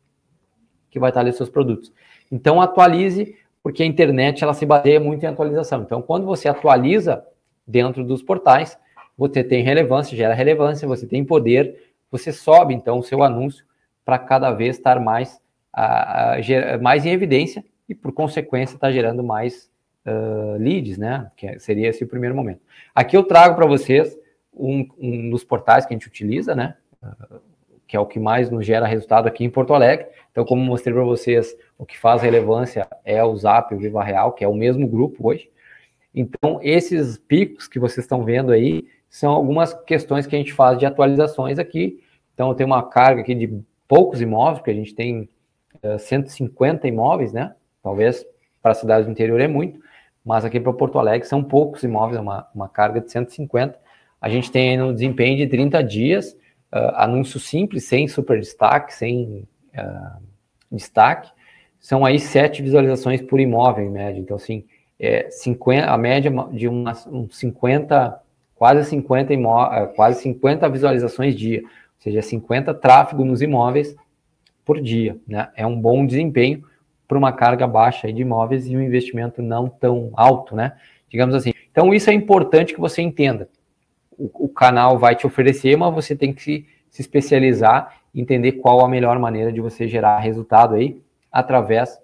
[0.90, 1.92] que vai estar ali seus produtos.
[2.30, 5.82] Então atualize porque a internet ela se baseia muito em atualização.
[5.82, 7.22] Então, quando você atualiza
[7.66, 8.78] dentro dos portais,
[9.16, 13.64] você tem relevância, gera relevância, você tem poder, você sobe então o seu anúncio
[14.04, 15.38] para cada vez estar mais,
[15.76, 19.70] uh, mais em evidência e, por consequência, está gerando mais
[20.06, 21.30] uh, leads, né?
[21.36, 22.60] Que seria esse o primeiro momento.
[22.94, 24.16] Aqui eu trago para vocês
[24.58, 26.76] um, um, dos portais que a gente utiliza, né?
[27.86, 30.06] Que é o que mais nos gera resultado aqui em Porto Alegre.
[30.30, 34.32] Então, como mostrei para vocês, o que faz relevância é o Zap, o Viva Real,
[34.32, 35.50] que é o mesmo grupo hoje.
[36.14, 40.78] Então, esses picos que vocês estão vendo aí são algumas questões que a gente faz
[40.78, 42.02] de atualizações aqui.
[42.34, 45.22] Então, tenho uma carga aqui de poucos imóveis, porque a gente tem
[45.82, 47.54] uh, eh, 150 imóveis, né?
[47.82, 48.24] Talvez
[48.62, 49.80] para cidades do interior é muito,
[50.24, 53.78] mas aqui para Porto Alegre são poucos imóveis, é uma, uma carga de 150.
[54.20, 56.32] A gente tem no desempenho de 30 dias,
[56.72, 60.22] uh, anúncio simples, sem super destaque, sem uh,
[60.70, 61.30] destaque,
[61.78, 64.20] são aí sete visualizações por imóvel em média.
[64.20, 64.64] Então, assim,
[64.98, 68.20] é 50, a média de umas, uns 50,
[68.56, 71.68] quase 50, imó, ah, quase 50 visualizações dia, ou
[72.00, 73.94] seja, 50 tráfego nos imóveis
[74.64, 75.16] por dia.
[75.26, 75.48] Né?
[75.54, 76.64] É um bom desempenho
[77.06, 80.76] para uma carga baixa de imóveis e um investimento não tão alto, né?
[81.08, 81.54] Digamos assim.
[81.70, 83.48] Então, isso é importante que você entenda
[84.18, 88.88] o, canal vai te oferecer, mas você tem que se, se especializar, entender qual a
[88.88, 91.00] melhor maneira de você gerar resultado aí
[91.30, 92.00] através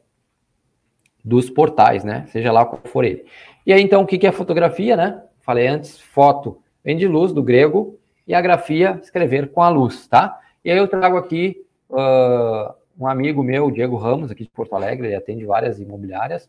[1.24, 2.26] dos portais, né?
[2.28, 3.24] Seja lá qual for ele.
[3.66, 5.22] E aí, então, o que é fotografia, né?
[5.40, 10.06] Falei antes, foto vem de luz, do grego, e a grafia, escrever com a luz,
[10.06, 10.38] tá?
[10.64, 15.08] E aí eu trago aqui uh, um amigo meu, Diego Ramos, aqui de Porto Alegre,
[15.08, 16.48] ele atende várias imobiliárias,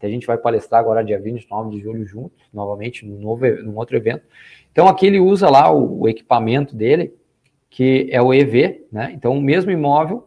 [0.00, 3.76] até a gente vai palestrar agora dia 29 de julho juntos, novamente, num, novo, num
[3.76, 4.24] outro evento.
[4.72, 7.14] Então aqui ele usa lá o, o equipamento dele,
[7.68, 9.12] que é o EV, né?
[9.14, 10.26] Então o mesmo imóvel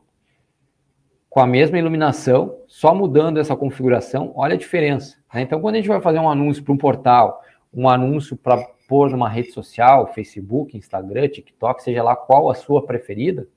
[1.27, 5.17] com a mesma iluminação, só mudando essa configuração, olha a diferença.
[5.33, 5.41] Né?
[5.41, 7.41] Então quando a gente vai fazer um anúncio para um portal,
[7.73, 12.85] um anúncio para pôr numa rede social, Facebook, Instagram, TikTok, seja lá qual a sua
[12.85, 13.47] preferida,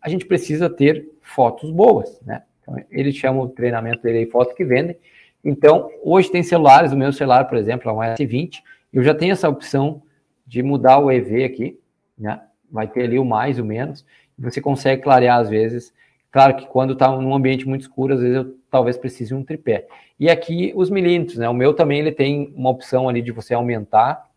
[0.00, 2.44] a gente precisa ter fotos boas, né?
[2.62, 4.96] Então, ele chama o treinamento dele de fotos que vendem.
[5.44, 9.32] Então, hoje tem celulares, o meu celular, por exemplo, é um S20, eu já tenho
[9.32, 10.02] essa opção
[10.46, 11.78] de mudar o EV aqui,
[12.18, 12.40] né?
[12.70, 14.04] Vai ter ali o mais, o menos,
[14.38, 15.92] você consegue clarear às vezes.
[16.30, 19.44] Claro que quando está num ambiente muito escuro, às vezes eu talvez precise de um
[19.44, 19.86] tripé.
[20.18, 21.48] E aqui os milímetros, né?
[21.48, 24.28] O meu também ele tem uma opção ali de você aumentar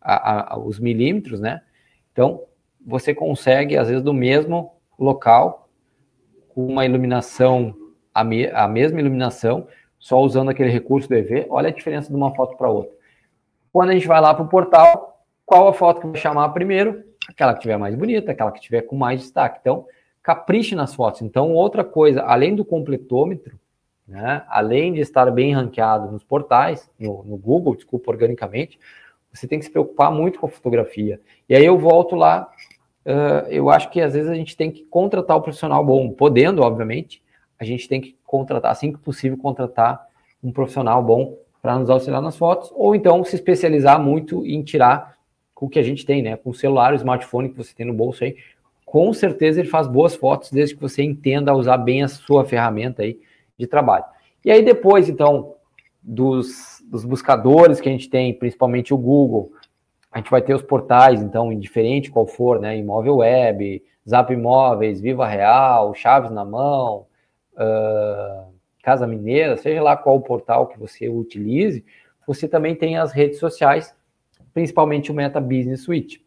[0.00, 1.60] a, a, os milímetros, né?
[2.12, 2.42] Então,
[2.84, 5.68] você consegue, às vezes, do mesmo local,
[6.48, 7.74] com uma iluminação,
[8.14, 9.66] a, me, a mesma iluminação,
[10.00, 12.90] só usando aquele recurso do EV, olha a diferença de uma foto para outra.
[13.72, 17.04] Quando a gente vai lá para o portal, qual a foto que vai chamar primeiro?
[17.28, 19.58] Aquela que tiver mais bonita, aquela que tiver com mais destaque.
[19.60, 19.86] Então,
[20.22, 21.22] capriche nas fotos.
[21.22, 23.58] Então, outra coisa, além do completômetro,
[24.08, 28.78] né, além de estar bem ranqueado nos portais, no, no Google, desculpa, organicamente,
[29.32, 31.20] você tem que se preocupar muito com a fotografia.
[31.48, 32.50] E aí eu volto lá,
[33.06, 36.62] uh, eu acho que às vezes a gente tem que contratar o profissional bom, podendo,
[36.62, 37.22] obviamente,
[37.60, 40.06] a gente tem que contratar, assim que possível, contratar
[40.42, 45.18] um profissional bom para nos auxiliar nas fotos, ou então se especializar muito em tirar
[45.54, 46.36] com o que a gente tem, né?
[46.36, 48.34] Com o celular, o smartphone que você tem no bolso aí,
[48.86, 53.02] com certeza ele faz boas fotos, desde que você entenda usar bem a sua ferramenta
[53.02, 53.20] aí
[53.58, 54.06] de trabalho.
[54.42, 55.54] E aí depois, então,
[56.02, 59.52] dos, dos buscadores que a gente tem, principalmente o Google,
[60.10, 62.78] a gente vai ter os portais, então, indiferente qual for, né?
[62.78, 67.06] Imóvel Web, Zap Imóveis, Viva Real, Chaves na Mão,
[67.60, 71.84] uh, Casa Mineira, seja lá qual portal que você utilize,
[72.26, 73.94] você também tem as redes sociais,
[74.54, 76.24] principalmente o Meta Business Suite.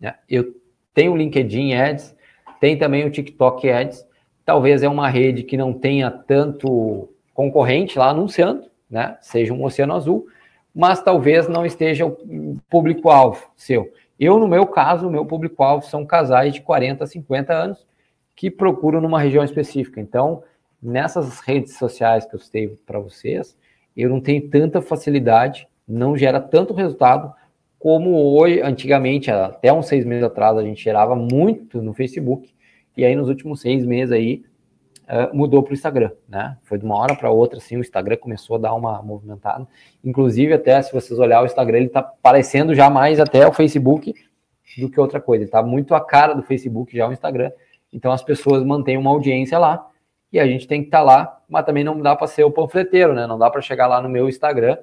[0.00, 0.14] Né?
[0.28, 0.54] Eu
[0.92, 2.16] tenho o LinkedIn Ads,
[2.60, 4.06] tem também o TikTok Ads,
[4.44, 9.16] talvez é uma rede que não tenha tanto concorrente lá anunciando, né?
[9.20, 10.26] Seja um oceano azul,
[10.74, 13.92] mas talvez não esteja o público-alvo seu.
[14.18, 17.86] Eu, no meu caso, o meu público-alvo são casais de 40 a 50 anos
[18.34, 20.00] que procuram numa região específica.
[20.00, 20.42] Então,
[20.82, 23.56] nessas redes sociais que eu citei para vocês,
[23.96, 27.32] eu não tenho tanta facilidade, não gera tanto resultado
[27.78, 32.54] como hoje, antigamente, até uns seis meses atrás, a gente gerava muito no Facebook,
[32.96, 34.44] e aí nos últimos seis meses aí
[35.02, 36.56] uh, mudou para o Instagram, né?
[36.62, 39.66] Foi de uma hora para outra, assim, o Instagram começou a dar uma movimentada.
[40.04, 44.14] Inclusive, até se vocês olhar o Instagram, ele está parecendo já mais até o Facebook
[44.78, 45.42] do que outra coisa.
[45.42, 47.50] Ele está muito a cara do Facebook já o Instagram.
[47.92, 49.88] Então as pessoas mantêm uma audiência lá
[50.32, 52.50] e a gente tem que estar tá lá, mas também não dá para ser o
[52.50, 53.26] panfleteiro, né?
[53.26, 54.78] Não dá para chegar lá no meu Instagram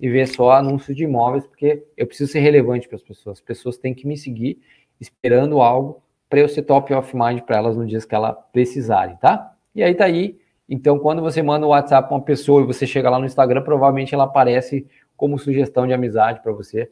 [0.00, 3.38] e ver só anúncios de imóveis, porque eu preciso ser relevante para as pessoas.
[3.38, 4.60] As pessoas têm que me seguir
[5.00, 9.16] esperando algo para eu ser top of mind para elas nos dias que elas precisarem,
[9.16, 9.54] tá?
[9.74, 10.38] E aí tá aí.
[10.68, 13.62] Então, quando você manda um WhatsApp para uma pessoa e você chega lá no Instagram,
[13.62, 16.88] provavelmente ela aparece como sugestão de amizade para você,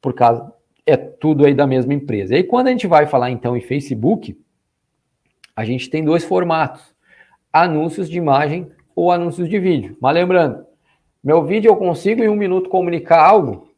[0.00, 0.52] por causa
[0.86, 2.34] é tudo aí da mesma empresa.
[2.34, 4.38] E aí, quando a gente vai falar então em Facebook,
[5.56, 6.94] a gente tem dois formatos:
[7.52, 9.96] anúncios de imagem ou anúncios de vídeo.
[10.00, 10.66] Mas lembrando,
[11.22, 13.68] meu vídeo eu consigo em um minuto comunicar algo,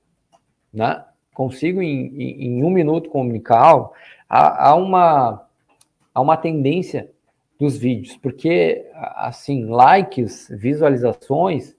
[0.73, 1.05] né?
[1.33, 3.93] Consigo em, em, em um minuto comunicar algo.
[4.29, 5.47] Há, há, uma,
[6.15, 7.11] há uma tendência
[7.59, 8.85] dos vídeos, porque,
[9.15, 11.71] assim, likes, visualizações,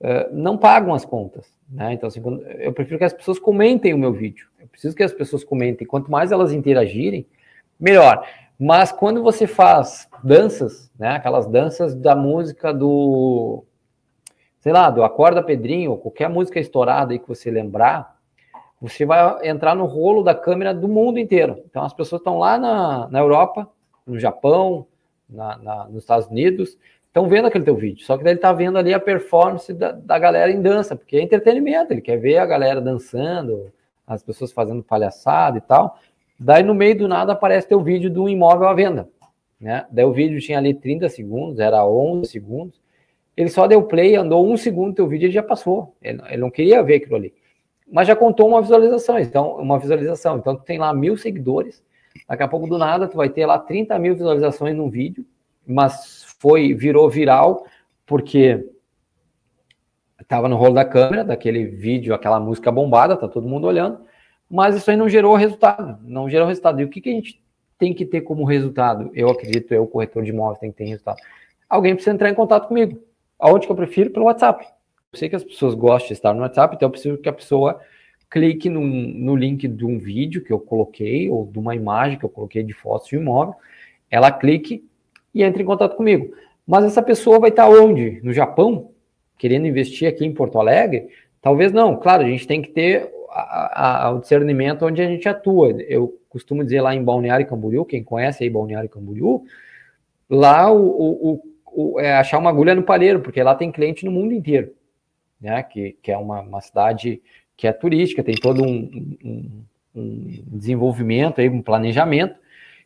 [0.00, 1.92] uh, não pagam as contas, né?
[1.92, 2.22] Então, assim,
[2.58, 4.46] eu prefiro que as pessoas comentem o meu vídeo.
[4.60, 5.86] Eu preciso que as pessoas comentem.
[5.86, 7.26] Quanto mais elas interagirem,
[7.78, 8.26] melhor.
[8.58, 13.64] Mas quando você faz danças, né, aquelas danças da música do,
[14.60, 18.16] sei lá, do Acorda Pedrinho, qualquer música estourada aí que você lembrar,
[18.80, 21.62] você vai entrar no rolo da câmera do mundo inteiro.
[21.68, 23.68] Então as pessoas estão lá na, na Europa,
[24.06, 24.86] no Japão,
[25.28, 28.04] na, na, nos Estados Unidos, estão vendo aquele teu vídeo.
[28.04, 31.22] Só que ele está vendo ali a performance da, da galera em dança, porque é
[31.22, 33.72] entretenimento, ele quer ver a galera dançando,
[34.06, 35.98] as pessoas fazendo palhaçada e tal.
[36.42, 39.08] Daí no meio do nada aparece teu vídeo de um imóvel à venda.
[39.60, 39.86] Né?
[39.92, 42.80] Daí o vídeo tinha ali 30 segundos, era 11 segundos.
[43.36, 45.94] Ele só deu play, andou um segundo teu vídeo e já passou.
[46.02, 47.32] Ele, ele, não queria ver aquilo ali.
[47.90, 50.36] Mas já contou uma visualização, então, uma visualização.
[50.36, 51.82] Então tu tem lá mil seguidores.
[52.28, 55.24] Daqui a pouco do nada tu vai ter lá 30 mil visualizações num vídeo,
[55.64, 57.64] mas foi virou viral
[58.04, 58.68] porque
[60.20, 64.00] estava no rolo da câmera, daquele vídeo, aquela música bombada, tá todo mundo olhando
[64.52, 66.78] mas isso aí não gerou resultado, não gerou resultado.
[66.78, 67.42] E o que, que a gente
[67.78, 69.10] tem que ter como resultado?
[69.14, 71.16] Eu acredito, eu, corretor de imóveis, tem que ter resultado.
[71.66, 73.02] Alguém precisa entrar em contato comigo.
[73.38, 74.10] Aonde que eu prefiro?
[74.10, 74.66] Pelo WhatsApp.
[75.10, 77.32] Eu sei que as pessoas gostam de estar no WhatsApp, então eu preciso que a
[77.32, 77.80] pessoa
[78.28, 82.24] clique no, no link de um vídeo que eu coloquei, ou de uma imagem que
[82.26, 83.54] eu coloquei de fotos de imóvel,
[84.10, 84.86] ela clique
[85.34, 86.34] e entre em contato comigo.
[86.66, 88.20] Mas essa pessoa vai estar onde?
[88.22, 88.90] No Japão?
[89.38, 91.08] Querendo investir aqui em Porto Alegre?
[91.40, 91.96] Talvez não.
[91.96, 95.70] Claro, a gente tem que ter ao discernimento onde a gente atua.
[95.82, 99.44] Eu costumo dizer lá em Balneário Camboriú, quem conhece aí Balneário Camboriú,
[100.28, 104.10] lá o, o, o, é achar uma agulha no palheiro, porque lá tem cliente no
[104.10, 104.72] mundo inteiro,
[105.40, 105.62] né?
[105.62, 107.22] Que, que é uma, uma cidade
[107.56, 109.64] que é turística, tem todo um, um,
[109.94, 112.36] um desenvolvimento aí, um planejamento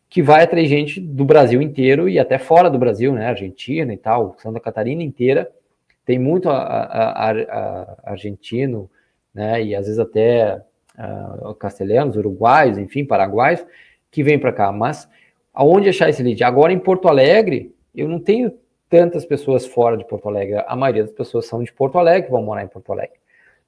[0.09, 3.27] que vai atrair gente do Brasil inteiro e até fora do Brasil, né?
[3.27, 5.49] Argentina e tal, Santa Catarina inteira.
[6.05, 8.89] Tem muito a, a, a, a argentino,
[9.37, 9.63] né?
[9.63, 10.59] E às vezes até
[10.97, 13.63] uh, castelhanos, uruguais, enfim, paraguaios,
[14.09, 14.71] que vêm para cá.
[14.71, 15.07] Mas
[15.53, 16.43] aonde achar esse lead?
[16.43, 18.51] Agora em Porto Alegre, eu não tenho
[18.89, 20.63] tantas pessoas fora de Porto Alegre.
[20.65, 23.17] A maioria das pessoas são de Porto Alegre, vão morar em Porto Alegre.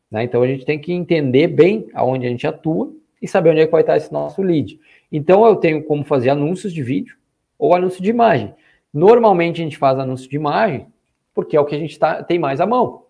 [0.09, 0.23] Né?
[0.23, 3.65] Então a gente tem que entender bem aonde a gente atua e saber onde é
[3.67, 4.79] que vai estar esse nosso lead.
[5.11, 7.15] Então eu tenho como fazer anúncios de vídeo
[7.59, 8.55] ou anúncio de imagem.
[8.91, 10.87] Normalmente a gente faz anúncio de imagem
[11.31, 13.03] porque é o que a gente tá, tem mais à mão.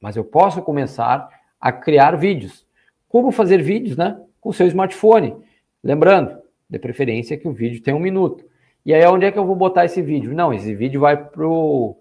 [0.00, 1.28] Mas eu posso começar
[1.60, 2.66] a criar vídeos.
[3.08, 4.20] Como fazer vídeos, né?
[4.40, 5.36] Com seu smartphone.
[5.82, 8.44] Lembrando, de preferência que o vídeo tenha um minuto.
[8.86, 10.32] E aí, onde é que eu vou botar esse vídeo?
[10.32, 11.96] Não, esse vídeo vai pro,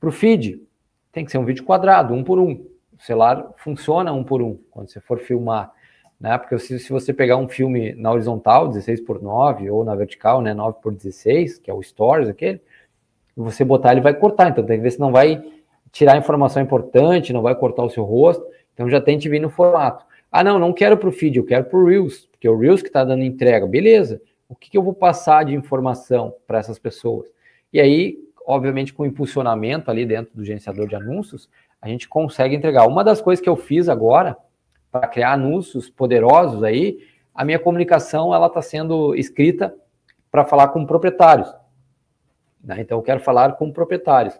[0.00, 0.62] pro feed.
[1.12, 2.52] Tem que ser um vídeo quadrado, um por um.
[2.98, 5.72] O celular funciona um por um, quando você for filmar.
[6.18, 6.36] Né?
[6.38, 10.40] Porque se, se você pegar um filme na horizontal, 16 por 9, ou na vertical,
[10.40, 12.60] né, 9 por 16, que é o Stories aquele,
[13.36, 14.48] você botar, ele vai cortar.
[14.48, 15.42] Então tem que ver se não vai
[15.92, 18.44] tirar informação importante, não vai cortar o seu rosto.
[18.78, 20.06] Então já tente vir no formato.
[20.30, 22.56] Ah, não, não quero para o feed, eu quero para o Reels, porque é o
[22.56, 23.66] Reels que está dando entrega.
[23.66, 27.26] Beleza, o que, que eu vou passar de informação para essas pessoas?
[27.72, 31.50] E aí, obviamente, com o impulsionamento ali dentro do gerenciador de anúncios,
[31.82, 32.86] a gente consegue entregar.
[32.86, 34.36] Uma das coisas que eu fiz agora
[34.92, 37.00] para criar anúncios poderosos aí,
[37.34, 39.74] a minha comunicação ela está sendo escrita
[40.30, 41.52] para falar com proprietários.
[42.62, 42.76] Né?
[42.78, 44.38] Então, eu quero falar com proprietários,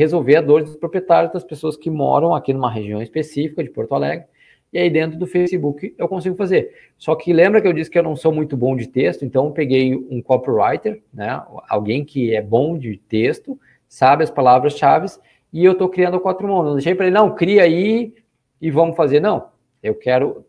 [0.00, 3.94] resolver a dor dos proprietários das pessoas que moram aqui numa região específica de Porto
[3.94, 4.24] Alegre
[4.72, 6.72] e aí dentro do Facebook eu consigo fazer.
[6.96, 9.52] Só que lembra que eu disse que eu não sou muito bom de texto, então
[9.52, 15.06] peguei um copywriter, né, alguém que é bom de texto, sabe as palavras-chave,
[15.52, 16.64] e eu estou criando quatro mãos.
[16.64, 18.14] Não deixei para ele, não, cria aí
[18.58, 19.20] e vamos fazer.
[19.20, 19.48] Não,
[19.82, 20.46] eu quero,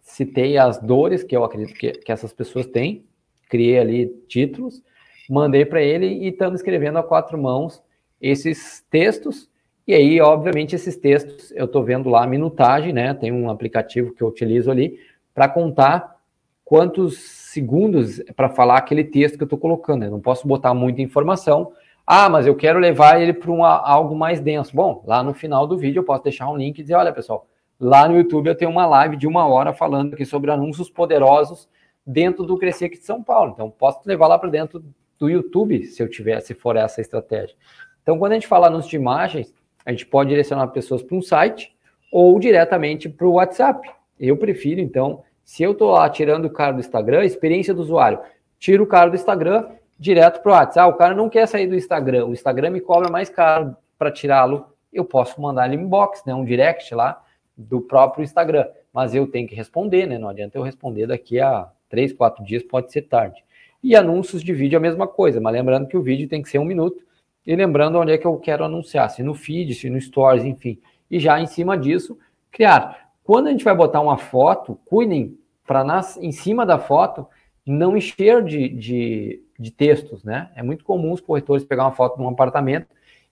[0.00, 3.06] citei as dores que eu acredito que, que essas pessoas têm,
[3.48, 4.82] criei ali títulos,
[5.30, 7.82] mandei para ele e estamos escrevendo a quatro mãos
[8.22, 9.50] esses textos
[9.86, 13.12] e aí, obviamente, esses textos eu estou vendo lá a minutagem, né?
[13.14, 14.98] Tem um aplicativo que eu utilizo ali
[15.34, 16.16] para contar
[16.64, 20.04] quantos segundos para falar aquele texto que eu estou colocando.
[20.04, 21.72] Eu não posso botar muita informação.
[22.06, 24.74] Ah, mas eu quero levar ele para algo mais denso.
[24.74, 27.48] Bom, lá no final do vídeo eu posso deixar um link e dizer: olha, pessoal,
[27.78, 31.68] lá no YouTube eu tenho uma live de uma hora falando aqui sobre anúncios poderosos
[32.06, 33.50] dentro do Crescer aqui de São Paulo.
[33.52, 34.82] Então, posso levar lá para dentro
[35.18, 37.56] do YouTube, se eu tiver, se for essa estratégia.
[38.02, 41.22] Então, quando a gente fala anúncio de imagens, a gente pode direcionar pessoas para um
[41.22, 41.74] site
[42.12, 43.88] ou diretamente para o WhatsApp.
[44.18, 48.20] Eu prefiro, então, se eu estou lá tirando o cara do Instagram, experiência do usuário,
[48.58, 49.66] tiro o cara do Instagram
[49.98, 50.80] direto para o WhatsApp.
[50.80, 54.10] Ah, o cara não quer sair do Instagram, o Instagram me cobra mais caro para
[54.10, 54.66] tirá-lo.
[54.92, 57.22] Eu posso mandar ele inbox, né, um direct lá
[57.56, 60.18] do próprio Instagram, mas eu tenho que responder, né?
[60.18, 63.44] Não adianta eu responder daqui a três, quatro dias, pode ser tarde.
[63.82, 66.48] E anúncios de vídeo é a mesma coisa, mas lembrando que o vídeo tem que
[66.48, 67.02] ser um minuto
[67.46, 70.78] e lembrando onde é que eu quero anunciar, se no feed, se no stories, enfim.
[71.10, 72.18] E já em cima disso,
[72.50, 73.10] criar.
[73.24, 75.84] Quando a gente vai botar uma foto, cuidem para
[76.20, 77.26] em cima da foto
[77.64, 80.50] não encher de, de, de, textos, né?
[80.56, 82.88] É muito comum os corretores pegar uma foto de um apartamento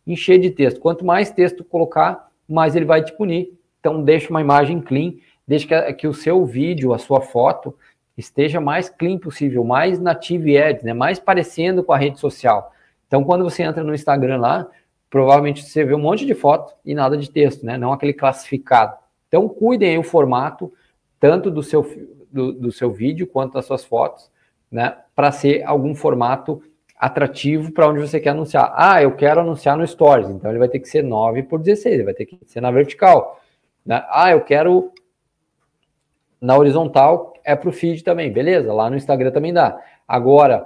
[0.06, 0.80] encher de texto.
[0.80, 3.52] Quanto mais texto colocar, mais ele vai te punir.
[3.80, 5.14] Então, deixa uma imagem clean,
[5.46, 7.76] deixa que, que o seu vídeo, a sua foto,
[8.16, 10.92] esteja mais clean possível, mais native ads, né?
[10.92, 12.72] Mais parecendo com a rede social.
[13.10, 14.68] Então, quando você entra no Instagram lá,
[15.10, 17.76] provavelmente você vê um monte de foto e nada de texto, né?
[17.76, 18.96] Não aquele classificado.
[19.26, 20.72] Então, cuidem aí o formato,
[21.18, 21.84] tanto do seu,
[22.30, 24.30] do, do seu vídeo quanto das suas fotos,
[24.70, 24.96] né?
[25.12, 26.62] Para ser algum formato
[26.96, 28.72] atrativo para onde você quer anunciar.
[28.76, 31.92] Ah, eu quero anunciar no Stories, então ele vai ter que ser 9 por 16,
[31.92, 33.40] ele vai ter que ser na vertical.
[33.84, 34.04] Né?
[34.08, 34.92] Ah, eu quero
[36.40, 38.72] na horizontal, é para o feed também, beleza?
[38.72, 39.76] Lá no Instagram também dá.
[40.06, 40.64] Agora,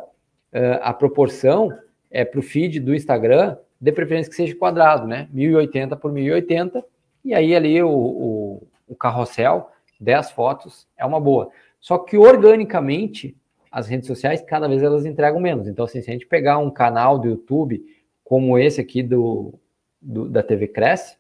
[0.83, 1.73] a proporção
[2.15, 5.29] é, para o feed do Instagram, de preferência que seja quadrado, né?
[5.33, 6.85] 1080 por 1080,
[7.25, 9.69] e aí ali o, o, o carrossel,
[10.01, 11.51] 10 fotos, é uma boa.
[11.81, 13.37] Só que organicamente,
[13.71, 15.67] as redes sociais, cada vez elas entregam menos.
[15.67, 17.85] Então, assim, se a gente pegar um canal do YouTube,
[18.23, 19.53] como esse aqui do,
[20.01, 21.17] do da TV Cresce,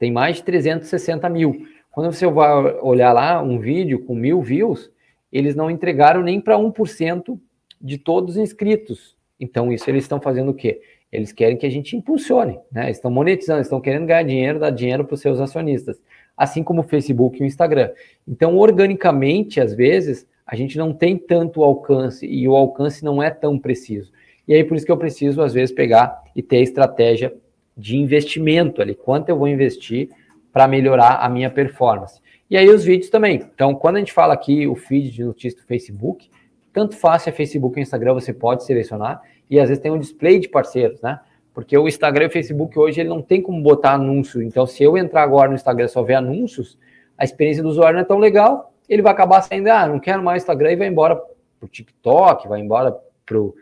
[0.00, 1.64] tem mais de 360 mil.
[1.92, 4.90] Quando você vai olhar lá um vídeo com mil views,
[5.30, 7.38] eles não entregaram nem para 1%
[7.80, 9.14] de todos os inscritos
[9.44, 10.80] então, isso eles estão fazendo o quê?
[11.12, 12.90] Eles querem que a gente impulsione, né?
[12.90, 16.00] Estão monetizando, estão querendo ganhar dinheiro, dar dinheiro para os seus acionistas,
[16.36, 17.90] assim como o Facebook e o Instagram.
[18.26, 23.30] Então, organicamente, às vezes, a gente não tem tanto alcance e o alcance não é
[23.30, 24.10] tão preciso.
[24.48, 27.32] E aí, por isso que eu preciso, às vezes, pegar e ter a estratégia
[27.76, 30.08] de investimento ali, quanto eu vou investir
[30.52, 32.20] para melhorar a minha performance.
[32.48, 33.42] E aí os vídeos também.
[33.54, 36.30] Então, quando a gente fala aqui o feed de notícias do Facebook,
[36.72, 39.98] tanto faz se é Facebook ou Instagram, você pode selecionar, e às vezes tem um
[39.98, 41.20] display de parceiros, né?
[41.52, 44.42] Porque o Instagram e o Facebook hoje ele não tem como botar anúncio.
[44.42, 46.76] Então, se eu entrar agora no Instagram e só ver anúncios,
[47.16, 50.22] a experiência do usuário não é tão legal, ele vai acabar saindo, ah, não quero
[50.22, 51.20] mais Instagram e vai embora
[51.60, 53.54] pro TikTok, vai embora pro,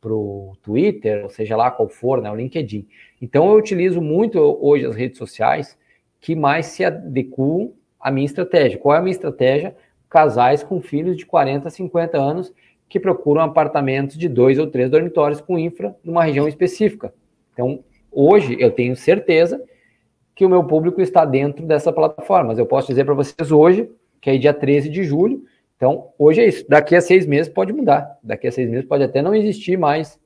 [0.00, 2.86] pro Twitter, ou seja lá qual for, né, o LinkedIn.
[3.22, 5.78] Então, eu utilizo muito hoje as redes sociais
[6.20, 8.78] que mais se adequam à minha estratégia.
[8.78, 9.74] Qual é a minha estratégia?
[10.10, 12.52] Casais com filhos de 40, 50 anos
[12.90, 17.14] que procuram apartamentos de dois ou três dormitórios com infra numa região específica.
[17.52, 19.62] Então, hoje eu tenho certeza
[20.34, 22.48] que o meu público está dentro dessa plataforma.
[22.48, 23.88] Mas eu posso dizer para vocês hoje,
[24.20, 25.44] que é dia 13 de julho.
[25.76, 26.66] Então, hoje é isso.
[26.68, 28.18] Daqui a seis meses pode mudar.
[28.24, 30.18] Daqui a seis meses pode até não existir mais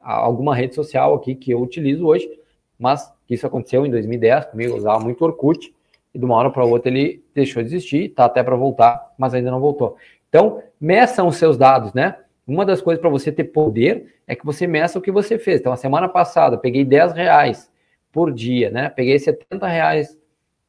[0.00, 2.30] alguma rede social aqui que eu utilizo hoje,
[2.78, 5.74] mas isso aconteceu em 2010 comigo, eu usava muito Orkut,
[6.14, 9.34] e de uma hora para outra ele deixou de existir, tá até para voltar, mas
[9.34, 9.96] ainda não voltou.
[10.34, 12.16] Então, meçam os seus dados, né?
[12.44, 15.60] Uma das coisas para você ter poder é que você meça o que você fez.
[15.60, 17.70] Então, a semana passada, peguei 10 reais
[18.10, 18.88] por dia, né?
[18.88, 20.18] Peguei 70 reais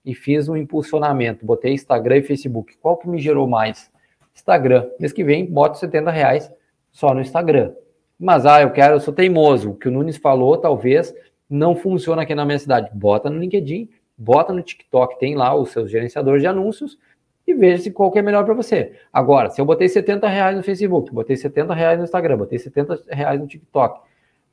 [0.06, 1.44] e fiz um impulsionamento.
[1.44, 2.78] Botei Instagram e Facebook.
[2.78, 3.92] Qual que me gerou mais?
[4.36, 4.88] Instagram.
[5.00, 6.54] Mês que vem, boto 70 reais
[6.92, 7.74] só no Instagram.
[8.20, 9.72] Mas, ah, eu quero, eu sou teimoso.
[9.72, 11.12] O que o Nunes falou, talvez
[11.50, 12.92] não funciona aqui na minha cidade.
[12.94, 17.00] Bota no LinkedIn, bota no TikTok, tem lá os seus gerenciadores de anúncios
[17.48, 18.94] e veja se qual que é melhor para você.
[19.14, 23.04] Agora, se eu botei 70 reais no Facebook, botei 70 reais no Instagram, botei 70
[23.10, 24.02] reais no TikTok,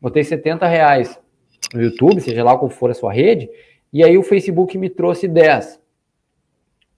[0.00, 1.18] botei 70 reais
[1.72, 3.48] no YouTube, seja lá qual for a sua rede,
[3.92, 5.80] e aí o Facebook me trouxe 10,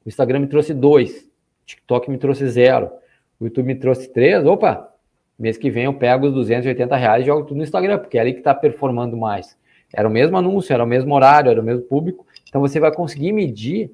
[0.05, 1.25] o Instagram me trouxe 2, o
[1.67, 2.91] TikTok me trouxe 0,
[3.39, 4.93] o YouTube me trouxe 3, opa,
[5.39, 8.21] mês que vem eu pego os 280 reais e jogo tudo no Instagram, porque é
[8.21, 9.57] ali que está performando mais.
[9.93, 12.93] Era o mesmo anúncio, era o mesmo horário, era o mesmo público, então você vai
[12.93, 13.93] conseguir medir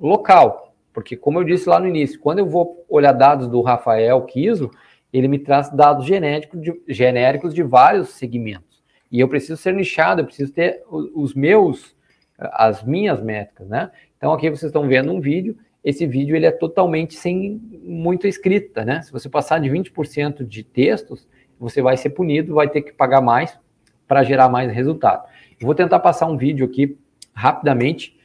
[0.00, 0.63] local,
[0.94, 4.70] porque, como eu disse lá no início, quando eu vou olhar dados do Rafael Kiso,
[5.12, 8.82] ele me traz dados genéricos de, genéricos de vários segmentos.
[9.10, 11.96] E eu preciso ser nichado, eu preciso ter os meus,
[12.38, 13.90] as minhas métricas, né?
[14.16, 15.56] Então, aqui vocês estão vendo um vídeo.
[15.84, 19.02] Esse vídeo ele é totalmente sem muita escrita, né?
[19.02, 21.28] Se você passar de 20% de textos,
[21.58, 23.58] você vai ser punido, vai ter que pagar mais
[24.06, 25.28] para gerar mais resultado.
[25.60, 26.96] Eu vou tentar passar um vídeo aqui
[27.32, 28.16] rapidamente.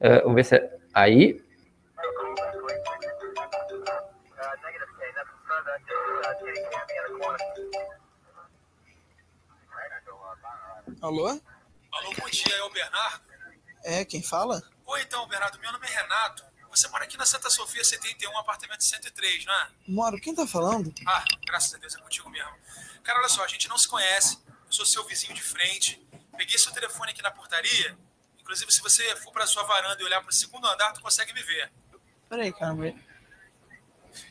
[0.00, 1.40] Uh, vamos ver se é aí.
[11.00, 11.28] Alô?
[11.28, 13.24] Alô, bom dia, é o Bernardo?
[13.84, 14.60] É, quem fala?
[14.84, 16.44] Oi, então, Bernardo, meu nome é Renato.
[16.70, 19.68] Você mora aqui na Santa Sofia 71, apartamento 103, não é?
[19.86, 20.92] Moro, quem tá falando?
[21.06, 22.50] Ah, graças a Deus é contigo mesmo.
[23.04, 26.04] Cara, olha só, a gente não se conhece, eu sou seu vizinho de frente.
[26.36, 27.96] Peguei seu telefone aqui na portaria.
[28.40, 31.42] Inclusive, se você for pra sua varanda e olhar pro segundo andar, tu consegue me
[31.42, 31.70] ver.
[32.28, 32.74] Peraí, cara.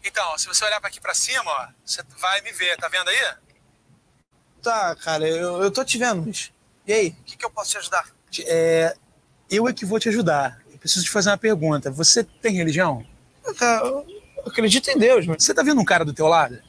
[0.04, 3.10] Então, se você olhar para aqui para cima, ó, você vai me ver, tá vendo
[3.10, 3.36] aí?
[4.62, 6.52] Tá, cara, eu, eu tô te vendo, mas.
[6.88, 7.10] E aí?
[7.10, 8.06] O que, que eu posso te ajudar?
[8.46, 8.96] É,
[9.52, 10.62] eu é que vou te ajudar.
[10.72, 11.92] Eu preciso te fazer uma pergunta.
[11.92, 13.06] Você tem religião?
[13.44, 14.06] Eu, eu
[14.46, 15.44] acredito em Deus, mas.
[15.44, 16.58] Você tá vendo um cara do teu lado?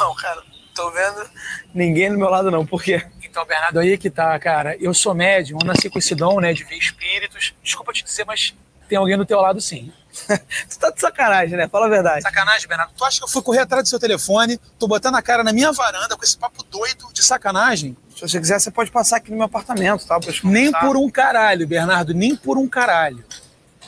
[0.00, 0.42] Não, cara,
[0.74, 1.30] tô vendo
[1.74, 2.66] ninguém do meu lado, não.
[2.66, 3.06] Por quê?
[3.22, 4.76] Então, Bernardo, aí que tá, cara.
[4.78, 7.54] Eu sou médium, eu nasci com esse dom, né, de ver espíritos.
[7.62, 8.54] Desculpa te dizer, mas
[8.88, 9.92] tem alguém do teu lado, sim.
[10.68, 11.68] tu tá de sacanagem, né?
[11.68, 12.22] Fala a verdade.
[12.22, 12.92] Sacanagem, Bernardo.
[12.96, 15.52] Tu acha que eu fui correr atrás do seu telefone, tô botando a cara na
[15.52, 17.96] minha varanda com esse papo doido de sacanagem?
[18.14, 20.18] Se você quiser, você pode passar aqui no meu apartamento, tá?
[20.44, 23.24] Nem por um caralho, Bernardo, nem por um caralho.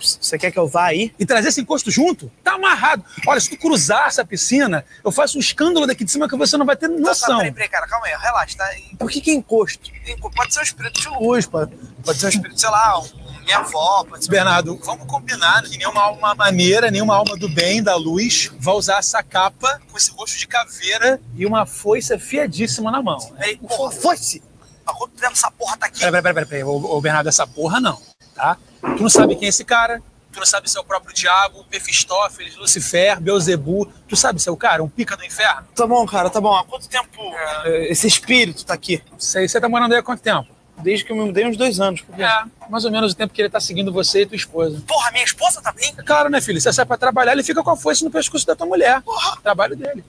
[0.00, 1.12] Você quer que eu vá aí?
[1.18, 2.30] E trazer esse encosto junto?
[2.44, 3.04] Tá amarrado.
[3.26, 6.56] Olha, se tu cruzar essa piscina, eu faço um escândalo daqui de cima que você
[6.56, 7.38] não vai ter noção.
[7.38, 8.68] Tá, tá, peraí, peraí, cara, calma aí, relaxa, tá?
[8.98, 9.90] Por que que é encosto?
[10.34, 11.74] Pode ser um espírito de luz, pode,
[12.04, 13.04] pode ser um espírito, sei lá, um,
[13.46, 14.30] minha avó, pode ser...
[14.30, 18.98] Bernardo, vamos combinar que nenhuma alma maneira, nenhuma alma do bem, da luz, vai usar
[18.98, 23.18] essa capa com esse rosto de caveira e uma foice afiadíssima na mão.
[23.40, 24.42] Ei, porra, foice?
[24.84, 26.00] Há quanto tempo essa porra tá aqui?
[26.00, 26.64] Peraí, peraí, peraí, peraí.
[26.64, 28.00] Ô, ô, Bernardo, essa porra não,
[28.34, 28.58] tá?
[28.80, 31.64] Tu não sabe quem é esse cara, tu não sabe se é o próprio diabo,
[31.70, 35.68] Mefistófeles, Lucifer, Beuzebu, tu sabe se é o cara, um pica do inferno?
[35.74, 36.54] Tá bom, cara, tá bom.
[36.54, 37.20] Há quanto tempo
[37.64, 37.92] é...
[37.92, 39.02] esse espírito tá aqui?
[39.18, 40.55] Sei, você tá morando aí há quanto tempo?
[40.78, 42.00] Desde que eu me mudei uns dois anos.
[42.00, 42.44] Porque É.
[42.68, 44.82] mais ou menos o tempo que ele tá seguindo você e tua esposa.
[44.86, 45.94] Porra, minha esposa também?
[45.96, 46.60] É Claro, né, filho?
[46.60, 49.00] Você sai pra trabalhar, ele fica com a foice no pescoço da tua mulher.
[49.02, 49.36] Porra.
[49.42, 50.04] Trabalho dele.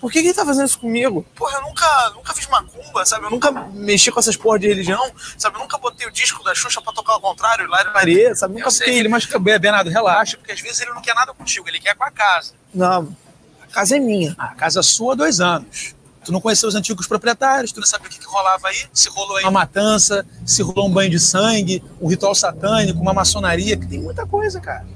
[0.00, 1.24] Por que, que ele tá fazendo isso comigo?
[1.34, 3.24] Porra, eu nunca, nunca fiz macumba, sabe?
[3.26, 5.56] Eu nunca mexi com essas porra de religião, sabe?
[5.56, 8.54] Eu nunca botei o disco da Xuxa pra tocar ao contrário, lá era Maria, sabe?
[8.54, 10.36] Nunca Nunca fiquei ele, mas Bernardo, relaxa.
[10.36, 12.52] Porque às vezes ele não quer nada contigo, ele quer com a casa.
[12.74, 13.16] Não,
[13.62, 14.34] a casa é minha.
[14.38, 15.94] A casa sua há dois anos.
[16.30, 18.86] Tu não conheceu os antigos proprietários, tu não sabe o que, que rolava aí?
[18.92, 19.42] Se rolou aí.
[19.42, 24.00] uma matança, se rolou um banho de sangue, um ritual satânico, uma maçonaria, que tem
[24.00, 24.86] muita coisa, cara.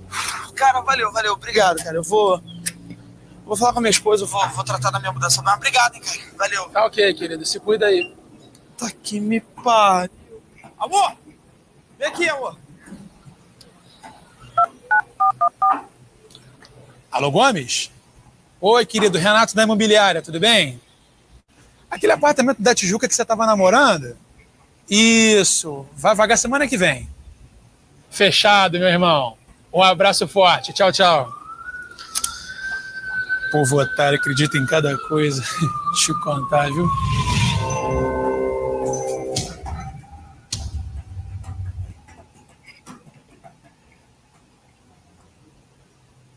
[0.54, 1.96] Cara, valeu, valeu, obrigado, cara.
[1.96, 2.40] Eu vou.
[3.44, 5.42] Vou falar com a minha esposa, eu vou, vou tratar da minha mudança.
[5.42, 6.20] Mas obrigado, hein, cara.
[6.38, 6.68] Valeu.
[6.68, 8.14] Tá ok, querido, se cuida aí.
[8.78, 10.40] Tá que me pariu.
[10.78, 11.16] Amor!
[11.98, 12.56] Vem aqui, amor.
[17.10, 17.90] Alô, Gomes?
[18.60, 20.83] Oi, querido, Renato da Imobiliária, tudo bem?
[21.94, 24.16] Aquele apartamento da Tijuca que você estava namorando?
[24.90, 27.08] Isso, vai vagar semana que vem.
[28.10, 29.36] Fechado, meu irmão.
[29.72, 31.32] Um abraço forte, tchau, tchau.
[33.52, 35.40] Povo otário, acredita em cada coisa.
[35.94, 36.88] Deixa eu contar, viu?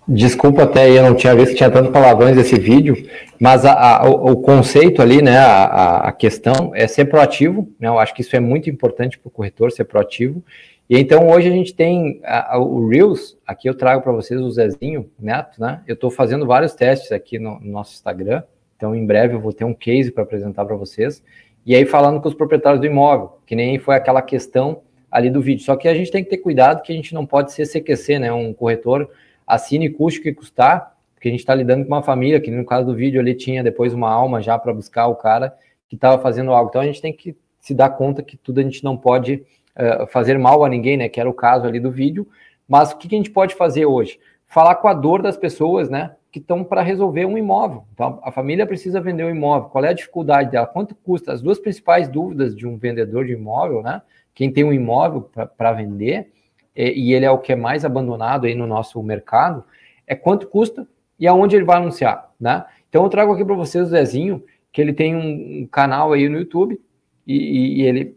[0.10, 2.96] Desculpa até, eu não tinha visto que tinha tantos palavrões nesse vídeo,
[3.38, 8.00] mas a, a, o, conceito ali, né, a, a questão é ser proativo, né, eu
[8.00, 10.42] acho que isso é muito importante para o corretor ser proativo,
[10.90, 12.22] e então hoje a gente tem
[12.56, 16.74] o Reels, aqui eu trago para vocês o Zezinho Neto, né, eu estou fazendo vários
[16.74, 18.44] testes aqui no, no nosso Instagram,
[18.78, 21.22] então em breve eu vou ter um case para apresentar para vocês,
[21.66, 24.80] e aí falando com os proprietários do imóvel, que nem foi aquela questão
[25.12, 27.26] ali do vídeo, só que a gente tem que ter cuidado que a gente não
[27.26, 29.10] pode ser CQC, né, um corretor
[29.48, 32.88] assine custe que custar, porque a gente está lidando com uma família, que no caso
[32.88, 35.56] do vídeo ali tinha depois uma alma já para buscar o cara
[35.88, 36.70] que estava fazendo algo.
[36.70, 39.44] Então a gente tem que se dar conta que tudo a gente não pode
[39.76, 41.10] uh, fazer mal a ninguém, né?
[41.10, 42.28] Que era o caso ali do vídeo.
[42.68, 44.20] Mas o que, que a gente pode fazer hoje?
[44.46, 46.16] Falar com a dor das pessoas, né?
[46.32, 47.86] Que estão para resolver um imóvel.
[47.94, 49.70] Então a família precisa vender um imóvel.
[49.70, 50.68] Qual é a dificuldade dela?
[50.68, 51.32] Quanto custa?
[51.34, 54.02] As duas principais dúvidas de um vendedor de imóvel, né?
[54.36, 56.32] Quem tem um imóvel para vender
[56.78, 59.64] e ele é o que é mais abandonado aí no nosso mercado,
[60.06, 60.88] é quanto custa
[61.20, 62.66] e aonde ele vai anunciar, né?
[62.88, 66.30] Então eu trago aqui para vocês o Zezinho, que ele tem um, um canal aí
[66.30, 66.80] no YouTube
[67.26, 68.16] e, e, ele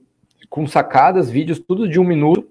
[0.48, 2.48] com sacadas, vídeos, tudo de um minuto.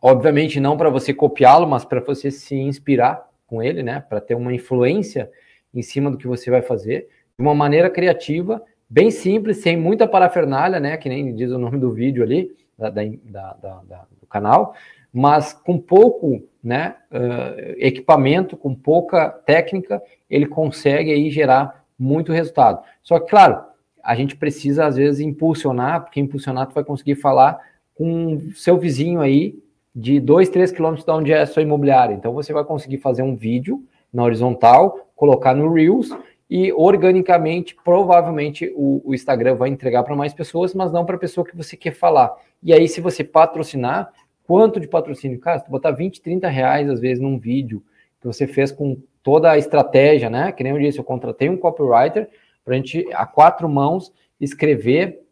[0.00, 4.00] Obviamente não para você copiá-lo, mas para você se inspirar com ele, né?
[4.00, 5.30] Para ter uma influência
[5.74, 10.06] em cima do que você vai fazer de uma maneira criativa, bem simples, sem muita
[10.06, 10.96] parafernália, né?
[10.96, 14.74] Que nem diz o nome do vídeo ali da, da, da, da do canal
[15.12, 22.82] mas com pouco né, uh, equipamento, com pouca técnica, ele consegue aí gerar muito resultado.
[23.02, 23.62] Só que, claro,
[24.02, 27.58] a gente precisa às vezes impulsionar, porque impulsionar tu vai conseguir falar
[27.94, 29.58] com seu vizinho aí
[29.94, 32.14] de 2, 3 quilômetros de onde é a sua imobiliária.
[32.14, 33.82] Então você vai conseguir fazer um vídeo
[34.12, 36.16] na horizontal, colocar no Reels
[36.48, 41.18] e organicamente, provavelmente o, o Instagram vai entregar para mais pessoas, mas não para a
[41.18, 42.34] pessoa que você quer falar.
[42.62, 44.12] E aí, se você patrocinar,
[44.48, 45.38] quanto de patrocínio?
[45.38, 47.84] Cara, se tu botar 20, 30 reais, às vezes, num vídeo
[48.18, 50.50] que você fez com toda a estratégia, né?
[50.52, 52.30] Que nem eu disse, eu contratei um copywriter
[52.64, 55.22] para a gente, a quatro mãos, escrever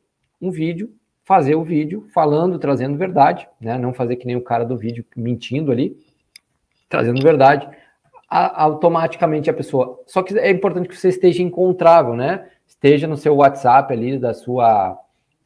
[0.41, 0.93] um vídeo,
[1.25, 3.79] fazer o vídeo falando, trazendo verdade, né?
[3.79, 5.97] Não fazer que nem o cara do vídeo mentindo ali,
[6.87, 7.67] trazendo verdade.
[8.29, 10.03] A, automaticamente a pessoa.
[10.07, 12.51] Só que é importante que você esteja encontrável, né?
[12.67, 15.01] Esteja no seu WhatsApp ali da sua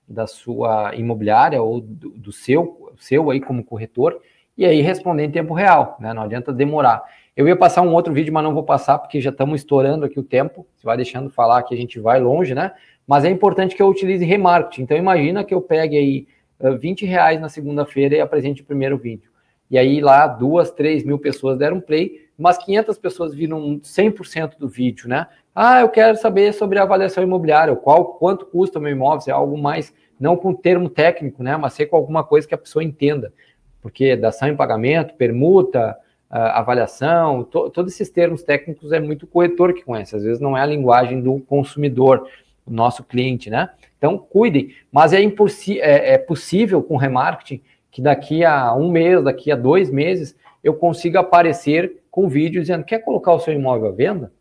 [0.09, 4.21] da sua imobiliária ou do, do seu, seu aí como corretor,
[4.57, 6.13] e aí responder em tempo real, né?
[6.13, 7.03] Não adianta demorar.
[7.37, 10.21] Eu ia passar um outro vídeo, mas não vou passar porque já estamos estourando aqui
[10.21, 10.67] o tempo.
[10.77, 12.73] Você vai deixando falar que a gente vai longe, né?
[13.07, 14.83] Mas é importante que eu utilize remarketing.
[14.83, 16.27] Então imagina que eu pegue aí
[16.61, 19.31] uh, 20 reais na segunda-feira e apresente o primeiro vídeo.
[19.71, 24.69] E aí lá duas, três mil pessoas deram play, mas 500 pessoas viram 100% do
[24.69, 25.27] vídeo, né?
[25.55, 29.31] Ah, eu quero saber sobre a avaliação imobiliária, qual, quanto custa o meu imóvel, se
[29.31, 31.57] é algo mais, não com termo técnico, né?
[31.57, 33.33] Mas ser com alguma coisa que a pessoa entenda.
[33.81, 35.97] Porque dação em pagamento, permuta,
[36.31, 40.57] uh, avaliação, to, todos esses termos técnicos é muito corretor que conhece, às vezes não
[40.57, 42.29] é a linguagem do consumidor,
[42.67, 43.71] o nosso cliente, né?
[43.99, 49.51] Então, cuidem, mas é, é, é possível com remarketing que daqui a um mês, daqui
[49.51, 53.93] a dois meses, eu consiga aparecer com vídeo dizendo, quer colocar o seu imóvel à
[53.93, 54.33] venda?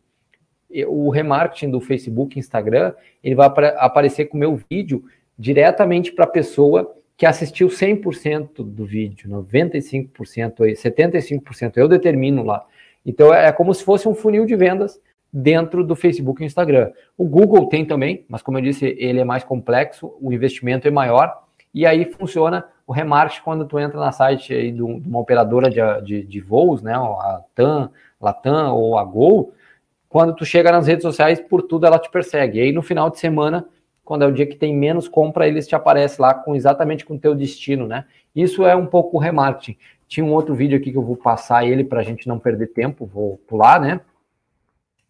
[0.87, 5.03] O remarketing do Facebook, Instagram, ele vai aparecer com o meu vídeo
[5.39, 12.65] diretamente para a pessoa que assistiu 100% do vídeo, 95%, 75%, eu determino lá.
[13.05, 16.91] Então é como se fosse um funil de vendas dentro do Facebook e Instagram.
[17.17, 20.91] O Google tem também, mas como eu disse, ele é mais complexo, o investimento é
[20.91, 25.69] maior, e aí funciona o remarketing quando tu entra na site aí de uma operadora
[25.69, 29.53] de, de, de voos, né, a TAM, Latam ou a Gol,
[30.09, 32.57] quando tu chega nas redes sociais, por tudo ela te persegue.
[32.57, 33.67] E aí no final de semana,
[34.09, 37.13] quando é o dia que tem menos compra, eles te aparecem lá com exatamente com
[37.13, 38.05] o teu destino, né?
[38.35, 39.77] Isso é um pouco remarketing.
[40.07, 42.73] Tinha um outro vídeo aqui que eu vou passar ele para a gente não perder
[42.73, 44.01] tempo, vou pular, né?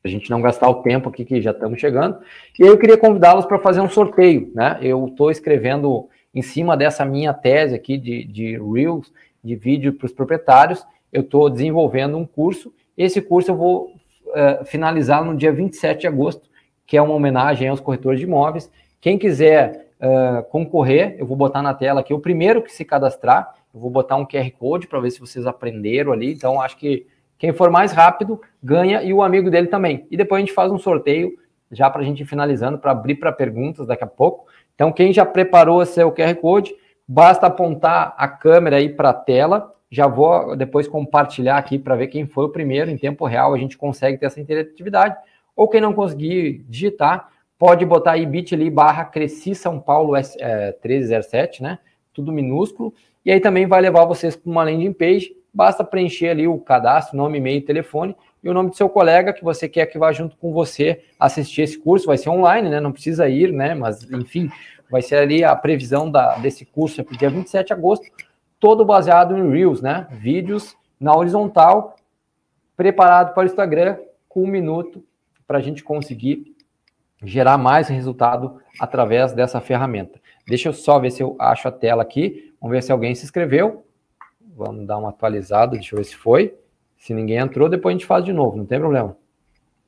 [0.03, 2.19] a gente não gastar o tempo aqui que já estamos chegando.
[2.59, 4.77] E aí eu queria convidá-los para fazer um sorteio, né?
[4.81, 10.07] Eu estou escrevendo em cima dessa minha tese aqui de, de Reels, de vídeo para
[10.07, 12.73] os proprietários, eu estou desenvolvendo um curso.
[12.97, 13.85] Esse curso eu vou
[14.27, 16.49] uh, finalizar no dia 27 de agosto,
[16.85, 18.69] que é uma homenagem aos corretores de imóveis.
[19.01, 23.55] Quem quiser uh, concorrer, eu vou botar na tela aqui o primeiro que se cadastrar,
[23.73, 26.33] eu vou botar um QR Code para ver se vocês aprenderam ali.
[26.33, 27.05] Então, acho que
[27.37, 30.05] quem for mais rápido ganha e o amigo dele também.
[30.11, 31.31] E depois a gente faz um sorteio
[31.71, 34.47] já para a gente ir finalizando, para abrir para perguntas daqui a pouco.
[34.75, 36.73] Então, quem já preparou seu QR Code,
[37.07, 39.73] basta apontar a câmera aí para a tela.
[39.89, 43.53] Já vou depois compartilhar aqui para ver quem foi o primeiro em tempo real.
[43.53, 45.15] A gente consegue ter essa interatividade.
[45.55, 47.29] Ou quem não conseguir digitar,
[47.59, 50.21] pode botar aí bit.ly barra Cresci São Paulo é,
[50.83, 51.77] 1307, né?
[52.11, 52.91] Tudo minúsculo.
[53.23, 57.17] E aí também vai levar vocês para uma landing page basta preencher ali o cadastro,
[57.17, 60.37] nome, e-mail, telefone e o nome do seu colega que você quer que vá junto
[60.37, 62.05] com você assistir esse curso.
[62.05, 62.79] Vai ser online, né?
[62.79, 63.73] Não precisa ir, né?
[63.73, 64.49] Mas, enfim,
[64.89, 68.05] vai ser ali a previsão da, desse curso é para o dia 27 de agosto,
[68.59, 70.07] todo baseado em Reels, né?
[70.11, 71.95] Vídeos na horizontal,
[72.75, 73.97] preparado para o Instagram,
[74.27, 75.03] com um minuto
[75.47, 76.55] para a gente conseguir
[77.23, 80.19] gerar mais resultado através dessa ferramenta.
[80.47, 82.53] Deixa eu só ver se eu acho a tela aqui.
[82.59, 83.85] Vamos ver se alguém se inscreveu.
[84.55, 86.55] Vamos dar uma atualizada, deixa eu ver se foi.
[86.97, 89.15] Se ninguém entrou, depois a gente faz de novo, não tem problema.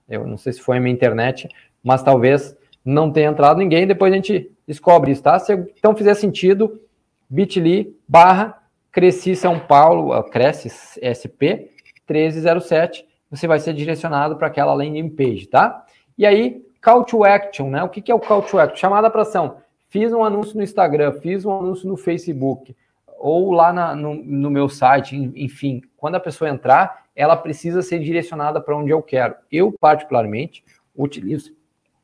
[0.08, 1.50] Eu não sei se foi a minha internet,
[1.84, 5.38] mas talvez não tenha entrado ninguém, depois a gente descobre isso, tá?
[5.38, 6.82] Se então fizer sentido,
[7.30, 8.62] bit.ly barra
[8.92, 10.70] Cresci São Paulo, Cresce
[11.00, 11.72] SP
[12.10, 15.86] 1307, você vai ser direcionado para aquela landing page, tá?
[16.18, 17.84] E aí, call to action, né?
[17.84, 18.76] O que, é o call to action?
[18.76, 19.58] Chamada para ação.
[19.90, 22.76] Fiz um anúncio no Instagram, fiz um anúncio no Facebook,
[23.20, 28.00] ou lá na, no, no, meu site, enfim, quando a pessoa entrar, ela precisa ser
[28.00, 29.36] direcionada para onde eu quero.
[29.52, 30.64] Eu, particularmente,
[30.96, 31.54] utilizo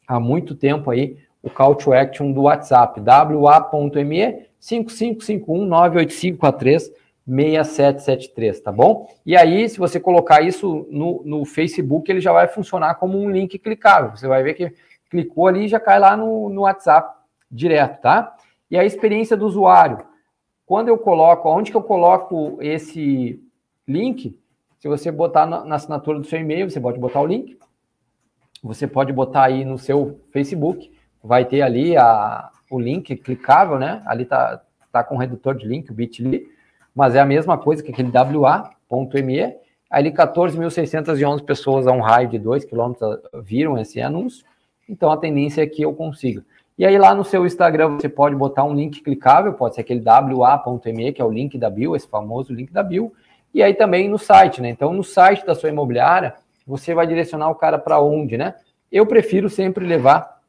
[0.07, 4.47] há muito tempo aí o call to action do WhatsApp, wa.me
[7.27, 9.07] 5551-98543-6773, tá bom?
[9.25, 13.29] E aí, se você colocar isso no, no Facebook, ele já vai funcionar como um
[13.29, 14.15] link clicável.
[14.15, 14.73] Você vai ver que
[15.09, 17.17] clicou ali e já cai lá no, no WhatsApp
[17.49, 18.35] direto, tá?
[18.69, 20.05] E a experiência do usuário
[20.67, 23.41] quando eu coloco, onde que eu coloco esse
[23.87, 24.37] link?
[24.77, 27.57] Se você botar na, na assinatura do seu e-mail, você pode botar o link.
[28.61, 30.91] Você pode botar aí no seu Facebook,
[31.23, 34.03] vai ter ali a, o link clicável, né?
[34.05, 34.61] Ali tá,
[34.91, 36.45] tá com o redutor de link, o bit.ly,
[36.97, 39.55] mas é a mesma coisa que aquele wa.me.
[39.87, 42.93] Ali 14.611 pessoas a um raio de 2 km
[43.43, 44.43] viram esse anúncio,
[44.89, 46.43] então a tendência é que eu consiga.
[46.75, 50.03] E aí lá no seu Instagram você pode botar um link clicável, pode ser aquele
[50.03, 53.13] wa.me, que é o link da bio, esse famoso link da bio,
[53.53, 54.69] e aí também no site, né?
[54.69, 56.33] Então no site da sua imobiliária,
[56.65, 58.55] você vai direcionar o cara para onde, né?
[58.91, 60.41] Eu prefiro sempre levar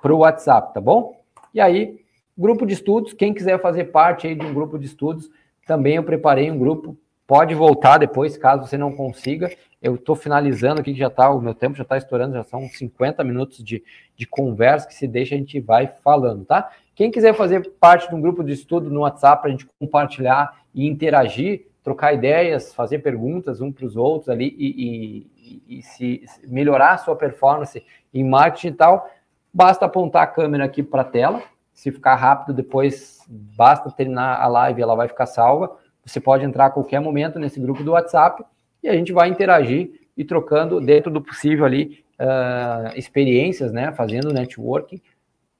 [0.00, 1.16] para o WhatsApp, tá bom?
[1.52, 1.98] E aí,
[2.38, 5.28] grupo de estudos, quem quiser fazer parte aí de um grupo de estudos,
[5.66, 6.96] também eu preparei um grupo,
[7.26, 9.50] pode voltar depois, caso você não consiga.
[9.82, 12.68] Eu estou finalizando aqui, que já está, o meu tempo já está estourando, já são
[12.68, 13.82] 50 minutos de,
[14.16, 16.70] de conversa que se deixa, a gente vai falando, tá?
[16.94, 20.62] Quem quiser fazer parte de um grupo de estudo no WhatsApp para a gente compartilhar
[20.74, 25.26] e interagir, trocar ideias, fazer perguntas um para os outros ali e,
[25.68, 29.10] e, e, se melhorar a sua performance em marketing e tal,
[29.52, 31.42] basta apontar a câmera aqui para a tela.
[31.76, 35.76] Se ficar rápido, depois basta terminar a live, ela vai ficar salva.
[36.02, 38.42] Você pode entrar a qualquer momento nesse grupo do WhatsApp
[38.82, 44.32] e a gente vai interagir e trocando dentro do possível ali uh, experiências, né, fazendo
[44.32, 45.02] networking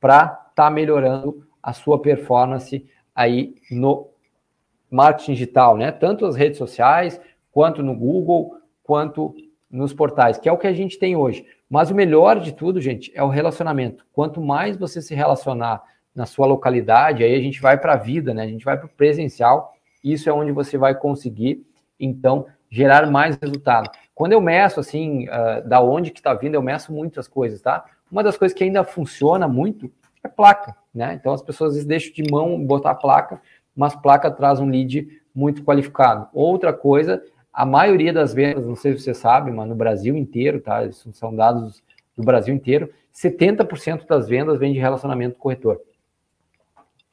[0.00, 4.08] para estar tá melhorando a sua performance aí no
[4.90, 7.20] marketing digital, né, tanto as redes sociais
[7.52, 9.34] quanto no Google, quanto
[9.70, 11.44] nos portais, que é o que a gente tem hoje.
[11.68, 14.06] Mas o melhor de tudo, gente, é o relacionamento.
[14.14, 15.82] Quanto mais você se relacionar
[16.16, 18.42] na sua localidade, aí a gente vai para a vida, né?
[18.42, 19.74] A gente vai para o presencial.
[20.02, 21.64] Isso é onde você vai conseguir,
[22.00, 23.90] então, gerar mais resultado.
[24.14, 27.84] Quando eu meço, assim, uh, da onde que está vindo, eu meço muitas coisas, tá?
[28.10, 29.92] Uma das coisas que ainda funciona muito
[30.24, 31.14] é placa, né?
[31.20, 33.40] Então, as pessoas vezes deixam de mão botar placa,
[33.76, 36.28] mas placa traz um lead muito qualificado.
[36.32, 40.60] Outra coisa, a maioria das vendas, não sei se você sabe, mas no Brasil inteiro,
[40.60, 40.84] tá?
[40.86, 41.82] Isso são dados
[42.16, 45.80] do Brasil inteiro, 70% das vendas vem de relacionamento corretor.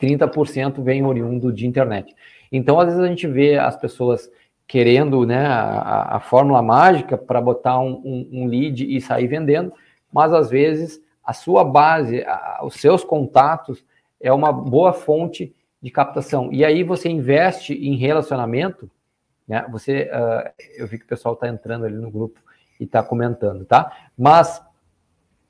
[0.04, 2.14] 30% vem oriundo de internet.
[2.52, 4.30] Então, às vezes a gente vê as pessoas
[4.68, 9.72] querendo né, a, a fórmula mágica para botar um, um, um, lead e sair vendendo,
[10.12, 13.84] mas às vezes a sua base, a, os seus contatos
[14.20, 16.50] é uma boa fonte de captação.
[16.52, 18.90] E aí você investe em relacionamento,
[19.48, 19.66] né?
[19.70, 22.40] Você, uh, eu vi que o pessoal está entrando ali no grupo
[22.80, 23.92] e está comentando, tá?
[24.18, 24.62] Mas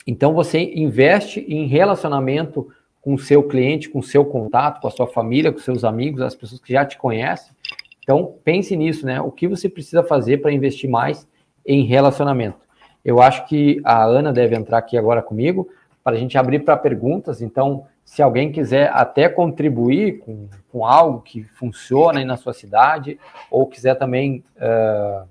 [0.06, 2.68] então você investe em relacionamento
[3.04, 6.22] com o seu cliente, com o seu contato, com a sua família, com seus amigos,
[6.22, 7.54] as pessoas que já te conhecem.
[8.02, 9.20] Então pense nisso, né?
[9.20, 11.28] O que você precisa fazer para investir mais
[11.66, 12.66] em relacionamento?
[13.04, 15.68] Eu acho que a Ana deve entrar aqui agora comigo
[16.02, 17.42] para a gente abrir para perguntas.
[17.42, 23.20] Então, se alguém quiser até contribuir com, com algo que funciona aí na sua cidade,
[23.52, 24.44] ou quiser também.
[24.56, 25.28] Uh,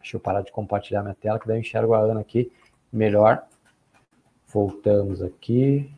[0.00, 2.50] deixa eu parar de compartilhar minha tela, que daí eu enxergo a Ana aqui
[2.90, 3.42] melhor.
[4.46, 5.90] Voltamos aqui.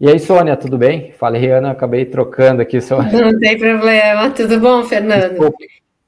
[0.00, 1.10] E aí, Sônia, tudo bem?
[1.12, 2.80] Falei, Ana, acabei trocando aqui.
[2.80, 3.10] Sônia.
[3.32, 4.30] Não tem problema.
[4.30, 5.30] Tudo bom, Fernando?
[5.30, 5.58] Desculpa.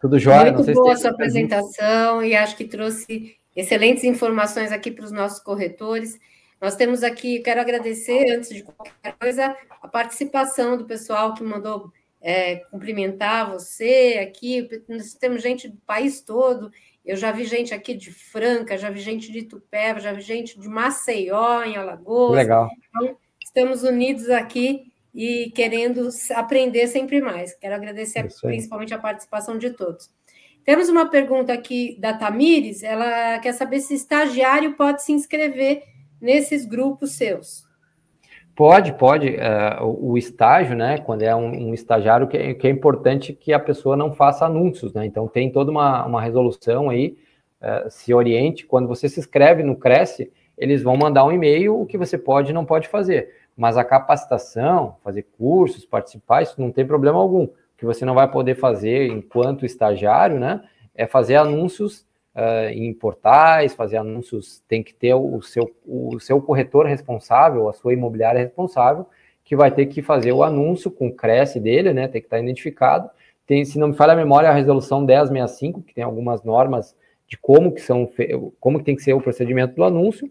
[0.01, 0.53] Tudo jóia?
[0.53, 5.41] Muito boa a sua apresentação e acho que trouxe excelentes informações aqui para os nossos
[5.41, 6.19] corretores.
[6.61, 11.91] Nós temos aqui, quero agradecer, antes de qualquer coisa, a participação do pessoal que mandou
[12.21, 14.69] é, cumprimentar você aqui.
[14.89, 16.71] Nós temos gente do país todo.
[17.05, 20.61] Eu já vi gente aqui de Franca, já vi gente de Tupéva, já vi gente
[20.61, 22.37] de Maceió, em Alagoas.
[22.37, 22.69] Legal.
[22.95, 23.17] Então,
[23.51, 27.53] estamos unidos aqui e querendo aprender sempre mais.
[27.55, 30.09] Quero agradecer principalmente a participação de todos.
[30.65, 35.83] Temos uma pergunta aqui da Tamires, ela quer saber se estagiário pode se inscrever
[36.21, 37.69] nesses grupos seus.
[38.55, 39.31] Pode, pode.
[39.31, 43.53] Uh, o, estágio, né, quando é um, um estagiário, que é, que é, importante que
[43.53, 45.07] a pessoa não faça anúncios, né?
[45.07, 47.17] Então tem toda uma, uma resolução aí,
[47.63, 48.67] uh, se oriente.
[48.67, 52.51] Quando você se inscreve no Cresce, eles vão mandar um e-mail o que você pode
[52.51, 53.40] e não pode fazer.
[53.61, 57.45] Mas a capacitação, fazer cursos, participar, isso não tem problema algum.
[57.45, 60.63] O que você não vai poder fazer enquanto estagiário, né?
[60.95, 66.41] É fazer anúncios uh, em portais, fazer anúncios, tem que ter o seu, o seu
[66.41, 69.07] corretor responsável, a sua imobiliária responsável,
[69.45, 72.09] que vai ter que fazer o anúncio com o Cresce dele, né?
[72.09, 73.11] Tem que estar identificado.
[73.47, 76.97] Tem, se não me falha a memória, a resolução 1065, que tem algumas normas
[77.29, 78.11] de como que são
[78.59, 80.31] como que tem que ser o procedimento do anúncio,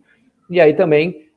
[0.49, 1.28] e aí também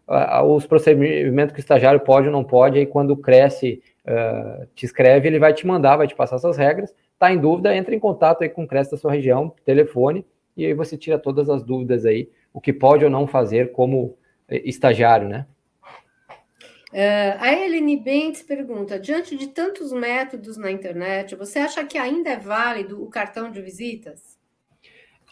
[0.44, 5.28] os procedimentos que o estagiário pode ou não pode, aí quando cresce, uh, te escreve,
[5.28, 6.94] ele vai te mandar, vai te passar essas regras.
[7.18, 10.66] Tá em dúvida, entra em contato aí com o Cresce da sua região, telefone, e
[10.66, 14.16] aí você tira todas as dúvidas aí, o que pode ou não fazer como
[14.48, 15.46] eh, estagiário, né?
[16.92, 22.30] Uh, a Eleni Bentes pergunta: diante de tantos métodos na internet, você acha que ainda
[22.30, 24.36] é válido o cartão de visitas?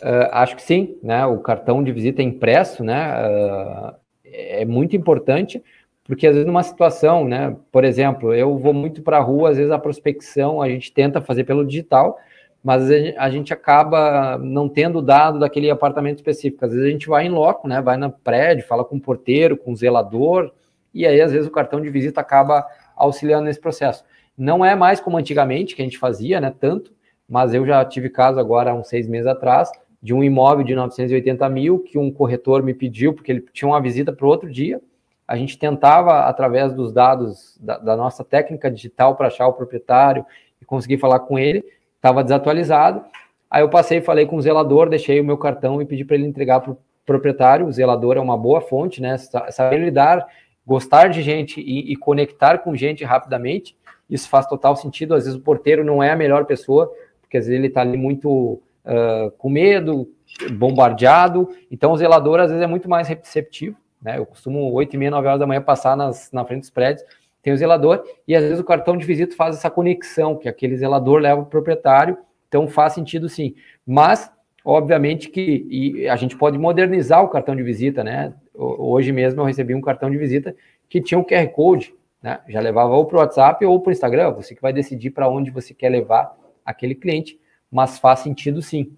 [0.01, 1.27] Uh, acho que sim, né?
[1.27, 3.13] O cartão de visita impresso, né?
[3.27, 3.95] Uh,
[4.33, 5.63] é muito importante,
[6.05, 9.57] porque às vezes numa situação, né, por exemplo, eu vou muito para a rua, às
[9.57, 12.19] vezes a prospecção a gente tenta fazer pelo digital,
[12.63, 16.65] mas a gente acaba não tendo dado daquele apartamento específico.
[16.65, 19.57] Às vezes a gente vai em loco, né, vai no prédio, fala com o porteiro,
[19.57, 20.53] com o zelador,
[20.93, 22.67] e aí às vezes o cartão de visita acaba
[22.97, 24.05] auxiliando nesse processo.
[24.37, 26.93] Não é mais como antigamente, que a gente fazia, né, tanto,
[27.29, 29.71] mas eu já tive caso agora, há uns seis meses atrás,
[30.03, 33.81] de um imóvel de 980 mil que um corretor me pediu, porque ele tinha uma
[33.81, 34.81] visita para o outro dia.
[35.29, 40.25] A gente tentava, através dos dados da, da nossa técnica digital, para achar o proprietário
[40.61, 41.65] e conseguir falar com ele,
[41.97, 43.05] estava desatualizado.
[43.51, 46.27] Aí eu passei, falei com o zelador, deixei o meu cartão e pedi para ele
[46.27, 47.67] entregar para o proprietário.
[47.67, 49.19] O zelador é uma boa fonte, né?
[49.19, 50.27] Saber lidar,
[50.67, 53.77] gostar de gente e, e conectar com gente rapidamente,
[54.09, 55.15] isso faz total sentido.
[55.15, 56.91] Às vezes o porteiro não é a melhor pessoa,
[57.21, 60.09] porque às vezes ele está ali muito uh, com medo,
[60.53, 61.49] bombardeado.
[61.71, 63.77] Então, o zelador, às vezes, é muito mais receptivo.
[64.01, 64.19] Né?
[64.19, 67.05] Eu costumo, 8 e meia, 9 horas da manhã, passar nas, na frente dos prédios,
[67.43, 70.77] tem o zelador, e às vezes o cartão de visita faz essa conexão, que aquele
[70.77, 72.19] zelador leva o proprietário,
[72.49, 73.55] então faz sentido sim.
[73.87, 74.31] Mas,
[74.65, 78.35] obviamente que a gente pode modernizar o cartão de visita, né?
[78.55, 80.55] Hoje mesmo eu recebi um cartão de visita
[80.89, 82.41] que tinha um QR Code, né?
[82.49, 85.29] Já levava ou para o WhatsApp ou para o Instagram, você que vai decidir para
[85.29, 87.39] onde você quer levar aquele cliente
[87.71, 88.97] mas faz sentido sim.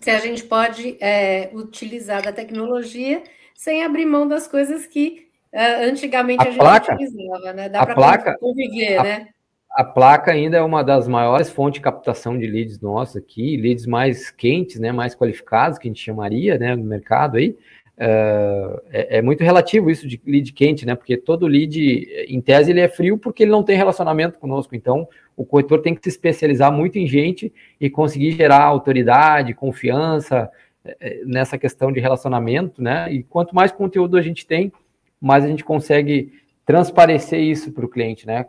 [0.00, 3.22] Se a gente pode é, utilizar da tecnologia
[3.54, 7.68] sem abrir mão das coisas que uh, antigamente a, a gente placa, utilizava, né?
[7.68, 9.28] Dá para conviver, a, né?
[9.70, 13.84] A placa ainda é uma das maiores fontes de captação de leads nossos aqui, leads
[13.84, 17.58] mais quentes, né, mais qualificados, que a gente chamaria, né, no mercado aí.
[17.98, 20.94] Uh, é, é, muito relativo isso de lead quente, né?
[20.94, 21.80] Porque todo lead,
[22.28, 24.76] em tese, ele é frio porque ele não tem relacionamento conosco.
[24.76, 30.50] Então, o corretor tem que se especializar muito em gente e conseguir gerar autoridade, confiança
[30.84, 33.10] é, é, nessa questão de relacionamento, né?
[33.10, 34.70] E quanto mais conteúdo a gente tem,
[35.18, 36.32] mais a gente consegue
[36.66, 38.44] transparecer isso para o cliente, né?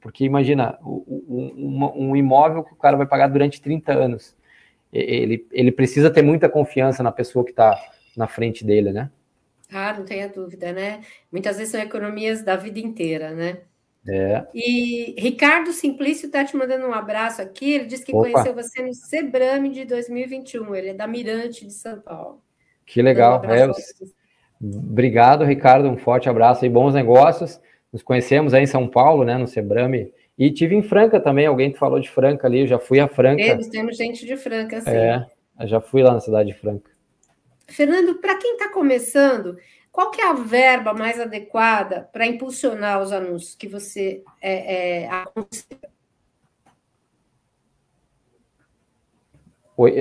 [0.00, 4.34] Porque imagina, um, imóvel que o cara vai pagar durante 30 anos.
[4.92, 7.78] Ele, ele precisa ter muita confiança na pessoa que está
[8.16, 9.10] na frente dele, né?
[9.72, 11.00] Ah, não tenha dúvida, né?
[11.30, 13.58] Muitas vezes são economias da vida inteira, né?
[14.08, 14.44] É.
[14.52, 17.72] E Ricardo Simplício está te mandando um abraço aqui.
[17.72, 18.30] Ele disse que Opa.
[18.30, 20.74] conheceu você no Sebrame de 2021.
[20.74, 22.42] Ele é da Mirante de São Paulo.
[22.84, 23.40] Que legal.
[23.44, 23.70] Um é,
[24.60, 25.88] Obrigado, Ricardo.
[25.88, 27.60] Um forte abraço e bons negócios.
[27.92, 30.12] Nos conhecemos aí em São Paulo, né, no Sebrame.
[30.36, 31.46] E tive em Franca também.
[31.46, 32.60] Alguém falou de Franca ali.
[32.60, 33.42] Eu já fui a Franca.
[33.42, 34.90] Temos, temos gente de Franca, sim.
[34.90, 35.26] É,
[35.66, 36.90] já fui lá na cidade de Franca.
[37.68, 39.56] Fernando, para quem está começando,
[39.90, 45.08] qual que é a verba mais adequada para impulsionar os anúncios que você é, é,
[45.08, 45.92] aconselha?
[49.76, 49.94] Oi,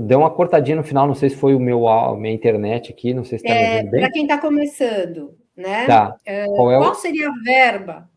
[0.00, 3.12] deu uma cortadinha no final, não sei se foi o meu a minha internet aqui,
[3.12, 5.86] não sei se está é, Para quem está começando, né?
[5.86, 6.16] Tá.
[6.24, 8.08] É, qual, é qual seria a verba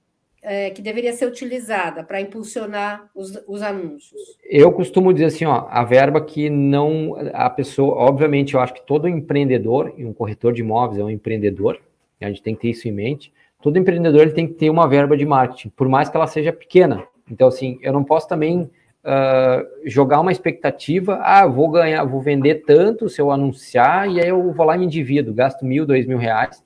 [0.42, 4.20] é, que deveria ser utilizada para impulsionar os, os, anúncios?
[4.46, 8.86] Eu costumo dizer assim, ó, a verba que não a pessoa, obviamente, eu acho que
[8.86, 11.80] todo empreendedor e um corretor de imóveis é um empreendedor,
[12.22, 13.32] a gente tem que ter isso em mente.
[13.62, 16.54] Todo empreendedor ele tem que ter uma verba de marketing, por mais que ela seja
[16.54, 17.04] pequena.
[17.30, 22.64] Então, assim, eu não posso também uh, jogar uma expectativa, ah, vou ganhar, vou vender
[22.66, 26.06] tanto se eu anunciar, e aí eu vou lá e me endivido, gasto mil, dois
[26.06, 26.64] mil reais.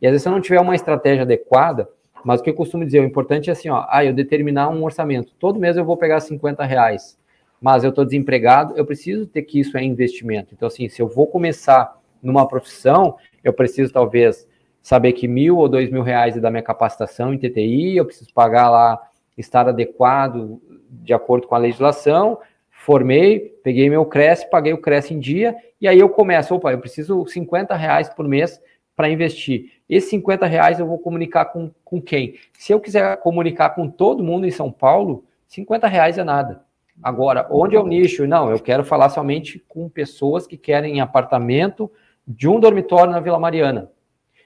[0.00, 1.88] E às vezes, se eu não tiver uma estratégia adequada,
[2.24, 4.82] mas o que eu costumo dizer, o importante é assim, ó, ah, eu determinar um
[4.82, 5.32] orçamento.
[5.38, 7.18] Todo mês eu vou pegar 50 reais,
[7.60, 10.54] mas eu estou desempregado, eu preciso ter que isso é investimento.
[10.54, 14.48] Então, assim, se eu vou começar numa profissão, eu preciso talvez
[14.82, 18.32] saber que mil ou dois mil reais é da minha capacitação em TTI, eu preciso
[18.32, 19.00] pagar lá,
[19.36, 20.60] estar adequado
[20.90, 22.38] de acordo com a legislação,
[22.70, 26.78] formei, peguei meu Cresce, paguei o Cresce em dia, e aí eu começo, opa, eu
[26.78, 28.60] preciso 50 reais por mês
[28.96, 29.72] para investir.
[29.88, 32.34] Esses 50 reais eu vou comunicar com, com quem?
[32.54, 36.64] Se eu quiser comunicar com todo mundo em São Paulo, 50 reais é nada.
[37.02, 38.26] Agora, onde é o nicho?
[38.26, 41.90] Não, eu quero falar somente com pessoas que querem apartamento
[42.26, 43.90] de um dormitório na Vila Mariana.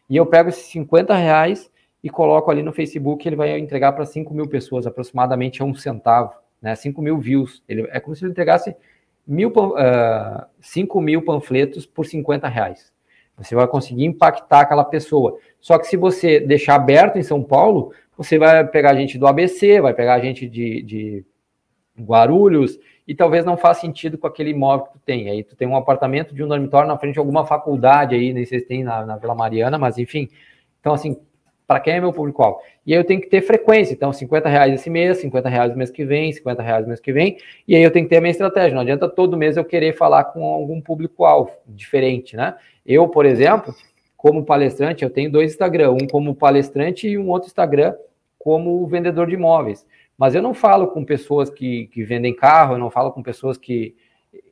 [0.08, 1.70] E eu pego esses 50 reais
[2.02, 5.74] e coloco ali no Facebook, ele vai entregar para 5 mil pessoas, aproximadamente a um
[5.74, 6.74] centavo, né?
[6.74, 7.62] 5 mil views.
[7.68, 8.74] Ele, é como se ele entregasse
[9.26, 12.92] mil, uh, 5 mil panfletos por 50 reais.
[13.38, 15.38] Você vai conseguir impactar aquela pessoa.
[15.60, 19.80] Só que se você deixar aberto em São Paulo, você vai pegar gente do ABC,
[19.80, 21.24] vai pegar gente de, de
[21.98, 25.30] Guarulhos, e talvez não faça sentido com aquele imóvel que tu tem.
[25.30, 28.44] Aí tu tem um apartamento de um dormitório na frente de alguma faculdade aí, nem
[28.44, 30.28] sei se tem na, na Vila Mariana, mas enfim.
[30.80, 31.16] Então, assim,
[31.66, 32.60] para quem é meu público-alvo?
[32.86, 33.94] E aí eu tenho que ter frequência.
[33.94, 37.38] Então, 50 reais esse mês, 50 reais mês que vem, 50 reais mês que vem.
[37.66, 38.74] E aí eu tenho que ter a minha estratégia.
[38.74, 42.56] Não adianta todo mês eu querer falar com algum público-alvo diferente, né?
[42.88, 43.74] Eu, por exemplo,
[44.16, 47.94] como palestrante, eu tenho dois Instagram, um como palestrante e um outro Instagram
[48.38, 49.86] como vendedor de imóveis.
[50.16, 53.58] Mas eu não falo com pessoas que, que vendem carro, eu não falo com pessoas
[53.58, 53.94] que.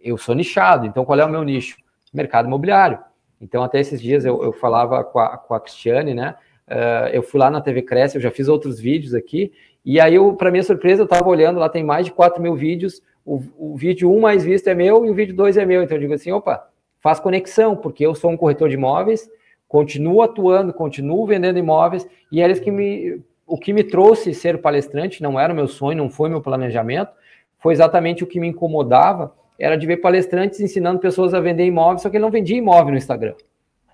[0.02, 1.78] Eu sou nichado, então qual é o meu nicho?
[2.12, 2.98] Mercado imobiliário.
[3.40, 6.34] Então, até esses dias eu, eu falava com a, com a Cristiane, né?
[6.68, 9.52] Uh, eu fui lá na TV Cresce, eu já fiz outros vídeos aqui,
[9.84, 13.00] e aí, para minha surpresa, eu estava olhando, lá tem mais de 4 mil vídeos,
[13.24, 15.96] o, o vídeo 1 mais visto é meu e o vídeo 2 é meu, então
[15.96, 16.68] eu digo assim, opa,
[17.00, 19.30] faz conexão, porque eu sou um corretor de imóveis,
[19.68, 23.20] continuo atuando, continuo vendendo imóveis, e eles que me.
[23.48, 27.12] O que me trouxe ser palestrante não era o meu sonho, não foi meu planejamento,
[27.58, 32.02] foi exatamente o que me incomodava, era de ver palestrantes ensinando pessoas a vender imóveis,
[32.02, 33.34] só que ele não vendia imóvel no Instagram.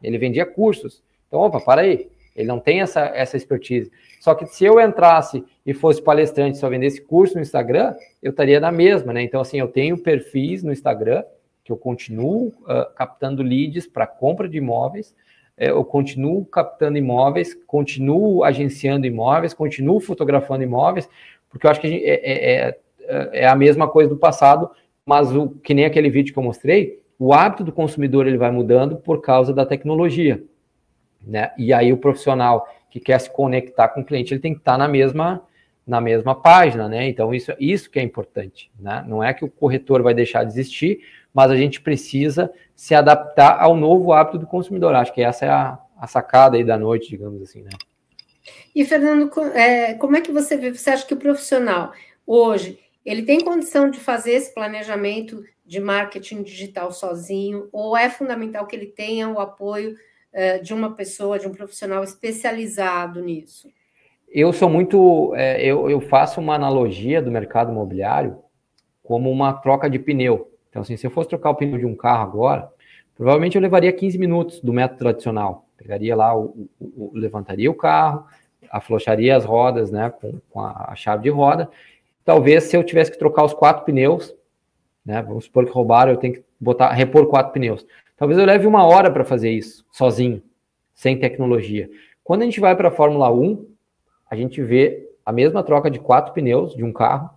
[0.02, 1.02] Ele vendia cursos.
[1.28, 2.08] Então, opa, para aí.
[2.34, 3.92] Ele não tem essa, essa expertise.
[4.18, 8.58] Só que se eu entrasse e fosse palestrante só vendesse curso no Instagram, eu estaria
[8.58, 9.22] na mesma, né?
[9.22, 11.22] Então, assim, eu tenho perfis no Instagram
[11.72, 15.14] eu continuo uh, captando leads para compra de imóveis,
[15.56, 21.08] é, eu continuo captando imóveis, continuo agenciando imóveis, continuo fotografando imóveis,
[21.48, 24.70] porque eu acho que a gente, é, é, é, é, a mesma coisa do passado,
[25.04, 28.50] mas o, que nem aquele vídeo que eu mostrei, o hábito do consumidor ele vai
[28.50, 30.42] mudando por causa da tecnologia,
[31.24, 31.52] né?
[31.56, 34.76] E aí o profissional que quer se conectar com o cliente, ele tem que estar
[34.76, 35.42] na mesma
[35.84, 37.08] na mesma página, né?
[37.08, 39.04] Então isso isso que é importante, né?
[39.06, 41.00] Não é que o corretor vai deixar de existir,
[41.32, 44.94] mas a gente precisa se adaptar ao novo hábito do consumidor.
[44.94, 47.70] Acho que essa é a, a sacada aí da noite, digamos assim, né?
[48.74, 50.72] E, Fernando, é, como é que você vê?
[50.72, 51.92] Você acha que o profissional,
[52.26, 58.66] hoje, ele tem condição de fazer esse planejamento de marketing digital sozinho, ou é fundamental
[58.66, 59.96] que ele tenha o apoio
[60.32, 63.68] é, de uma pessoa, de um profissional especializado nisso?
[64.28, 65.34] Eu sou muito.
[65.36, 68.38] É, eu, eu faço uma analogia do mercado imobiliário
[69.02, 70.51] como uma troca de pneu.
[70.72, 72.70] Então, assim, se eu fosse trocar o pneu de um carro agora,
[73.14, 75.66] provavelmente eu levaria 15 minutos do método tradicional.
[75.76, 78.24] Pegaria lá, o, o, o levantaria o carro,
[78.70, 81.68] aflocharia as rodas, né, com, com a, a, chave de roda.
[82.24, 84.34] Talvez se eu tivesse que trocar os quatro pneus,
[85.04, 87.86] né, vamos supor que roubaram, eu tenho que botar, repor quatro pneus.
[88.16, 90.42] Talvez eu leve uma hora para fazer isso, sozinho,
[90.94, 91.90] sem tecnologia.
[92.24, 93.66] Quando a gente vai para a Fórmula 1,
[94.30, 97.28] a gente vê a mesma troca de quatro pneus de um carro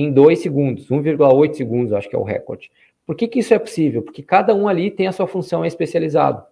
[0.00, 2.70] em dois segundos, 1,8 segundos, acho que é o recorde.
[3.06, 4.02] Por que, que isso é possível?
[4.02, 6.42] Porque cada um ali tem a sua função especializado.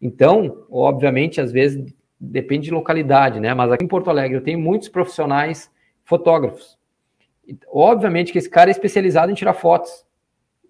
[0.00, 3.52] Então, obviamente, às vezes depende de localidade, né?
[3.52, 5.70] Mas aqui em Porto Alegre eu tenho muitos profissionais
[6.04, 6.78] fotógrafos.
[7.68, 10.04] Obviamente que esse cara é especializado em tirar fotos.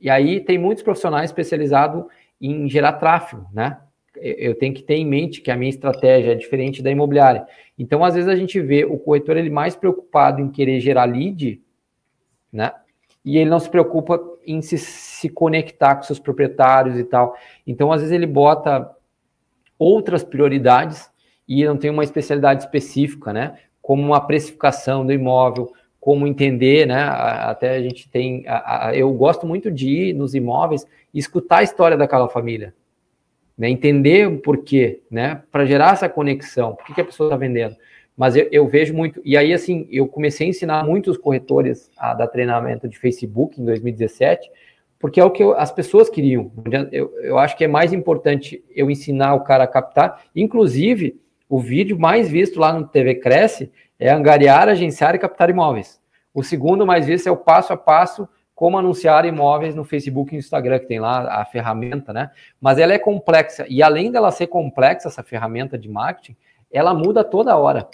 [0.01, 2.05] E aí tem muitos profissionais especializados
[2.41, 3.79] em gerar tráfego, né?
[4.17, 7.47] Eu tenho que ter em mente que a minha estratégia é diferente da imobiliária.
[7.79, 11.61] Então, às vezes a gente vê o corretor ele mais preocupado em querer gerar lead,
[12.57, 12.73] né?
[13.25, 17.37] E ele não se preocupa em se, se conectar com seus proprietários e tal.
[17.67, 18.91] Então, às vezes ele bota
[19.79, 21.11] outras prioridades
[21.47, 23.59] e não tem uma especialidade específica, né?
[23.83, 27.03] Como uma precificação do imóvel, como entender, né?
[27.03, 31.59] Até a gente tem, a, a, eu gosto muito de ir nos imóveis e escutar
[31.59, 32.75] a história daquela família,
[33.59, 33.69] né?
[33.69, 35.43] Entender o porquê, né?
[35.51, 37.77] Para gerar essa conexão, por que, que a pessoa está vendendo.
[38.17, 42.15] Mas eu, eu, vejo muito, e aí assim, eu comecei a ensinar muitos corretores a
[42.15, 44.51] dar treinamento de Facebook em 2017,
[44.99, 46.51] porque é o que eu, as pessoas queriam.
[46.91, 51.61] Eu, eu acho que é mais importante eu ensinar o cara a captar, inclusive o
[51.61, 56.01] vídeo mais visto lá no TV Cresce é angariar, agenciar e captar imóveis.
[56.35, 60.39] O segundo mais visto é o passo a passo como anunciar imóveis no Facebook e
[60.39, 62.31] Instagram, que tem lá a ferramenta, né?
[62.59, 63.67] Mas ela é complexa.
[63.69, 66.35] E além dela ser complexa, essa ferramenta de marketing,
[66.73, 67.87] ela muda toda hora.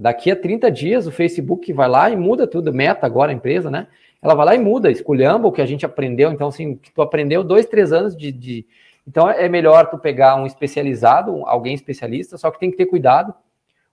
[0.00, 2.72] Daqui a 30 dias, o Facebook vai lá e muda tudo.
[2.72, 3.86] Meta agora, a empresa, né?
[4.22, 6.32] Ela vai lá e muda, escolhendo o que a gente aprendeu.
[6.32, 8.66] Então, assim, que tu aprendeu dois, três anos de, de
[9.06, 13.34] então é melhor tu pegar um especializado, alguém especialista, só que tem que ter cuidado,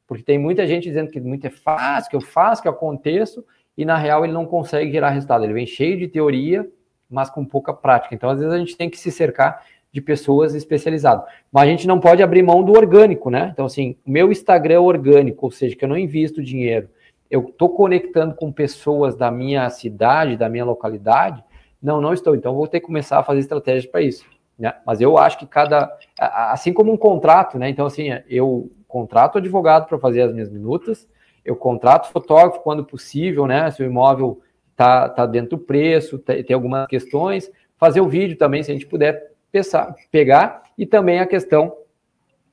[0.08, 3.44] porque tem muita gente dizendo que muito é fácil, que eu faço, que eu aconteço,
[3.78, 5.44] e na real ele não consegue gerar resultado.
[5.44, 6.66] Ele vem cheio de teoria,
[7.10, 8.16] mas com pouca prática.
[8.16, 11.26] Então, às vezes, a gente tem que se cercar de pessoas especializadas.
[11.52, 13.50] Mas a gente não pode abrir mão do orgânico, né?
[13.54, 16.90] Então, assim, o meu Instagram é orgânico, ou seja, que eu não invisto dinheiro.
[17.30, 21.44] Eu estou conectando com pessoas da minha cidade, da minha localidade.
[21.82, 22.36] Não, não estou.
[22.36, 24.26] Então, vou ter que começar a fazer estratégias para isso.
[24.58, 24.74] Né?
[24.86, 25.92] Mas eu acho que cada.
[26.20, 27.70] Assim como um contrato, né?
[27.70, 31.08] Então, assim, eu contrato advogado para fazer as minhas minutas,
[31.44, 33.70] eu contrato fotógrafo quando possível, né?
[33.72, 34.42] Se o imóvel
[34.76, 38.88] tá, tá dentro do preço, tem, algumas questões, fazer o vídeo também, se a gente
[38.88, 41.76] puder pensar, pegar, e também a questão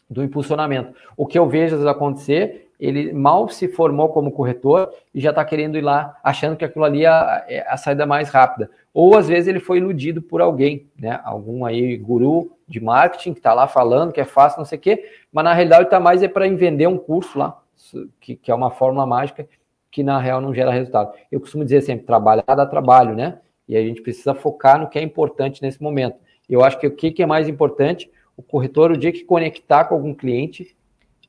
[0.08, 0.94] do impulsionamento.
[1.16, 5.76] O que eu vejo acontecer, ele mal se formou como corretor e já está querendo
[5.76, 9.26] ir lá, achando que aquilo ali é a, é a saída mais rápida ou às
[9.26, 11.20] vezes ele foi iludido por alguém, né?
[11.24, 14.80] Algum aí guru de marketing que está lá falando que é fácil, não sei o
[14.80, 17.60] quê, mas na realidade está mais é para vender um curso lá,
[18.20, 19.48] que, que é uma fórmula mágica
[19.90, 21.12] que na real não gera resultado.
[21.30, 23.40] Eu costumo dizer sempre, trabalhar dá trabalho, né?
[23.68, 26.16] E a gente precisa focar no que é importante nesse momento.
[26.48, 29.94] Eu acho que o que, é mais importante, o corretor, o dia que conectar com
[29.94, 30.76] algum cliente,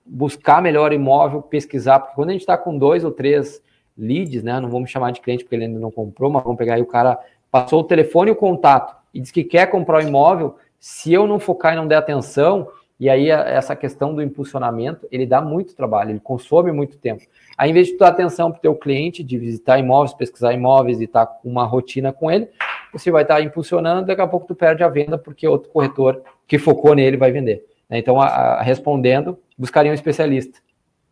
[0.06, 3.62] buscar melhor imóvel, pesquisar, porque quando a gente está com dois ou três
[3.98, 4.60] leads, né?
[4.60, 6.86] Não vamos chamar de cliente porque ele ainda não comprou, mas vamos pegar aí o
[6.86, 7.18] cara
[7.50, 11.26] passou o telefone e o contato e diz que quer comprar o imóvel, se eu
[11.26, 12.68] não focar e não der atenção,
[13.00, 17.24] e aí essa questão do impulsionamento, ele dá muito trabalho, ele consome muito tempo.
[17.58, 20.54] Aí, em vez de tu dar atenção para o teu cliente, de visitar imóveis, pesquisar
[20.54, 22.50] imóveis e estar tá com uma rotina com ele,
[22.94, 26.24] você vai estar tá impulsionando, daqui a pouco tu perde a venda, porque outro corretor
[26.48, 27.66] que focou nele vai vender.
[27.90, 27.98] Né?
[27.98, 30.60] Então, a, a, respondendo, buscaria um especialista.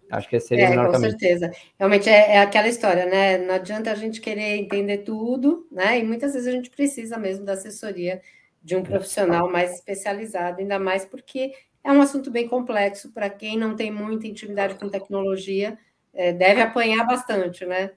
[0.10, 1.12] Acho que esse seria é, o melhor com caminho.
[1.12, 1.52] certeza.
[1.78, 3.40] Realmente é, é, aquela história, né?
[3.40, 6.00] Não adianta a gente querer entender tudo, né?
[6.00, 8.22] E muitas vezes a gente precisa mesmo da assessoria
[8.64, 11.52] de um profissional mais especializado, ainda mais porque
[11.84, 15.78] é um assunto bem complexo para quem não tem muita intimidade com tecnologia,
[16.14, 17.92] é, deve apanhar bastante, né?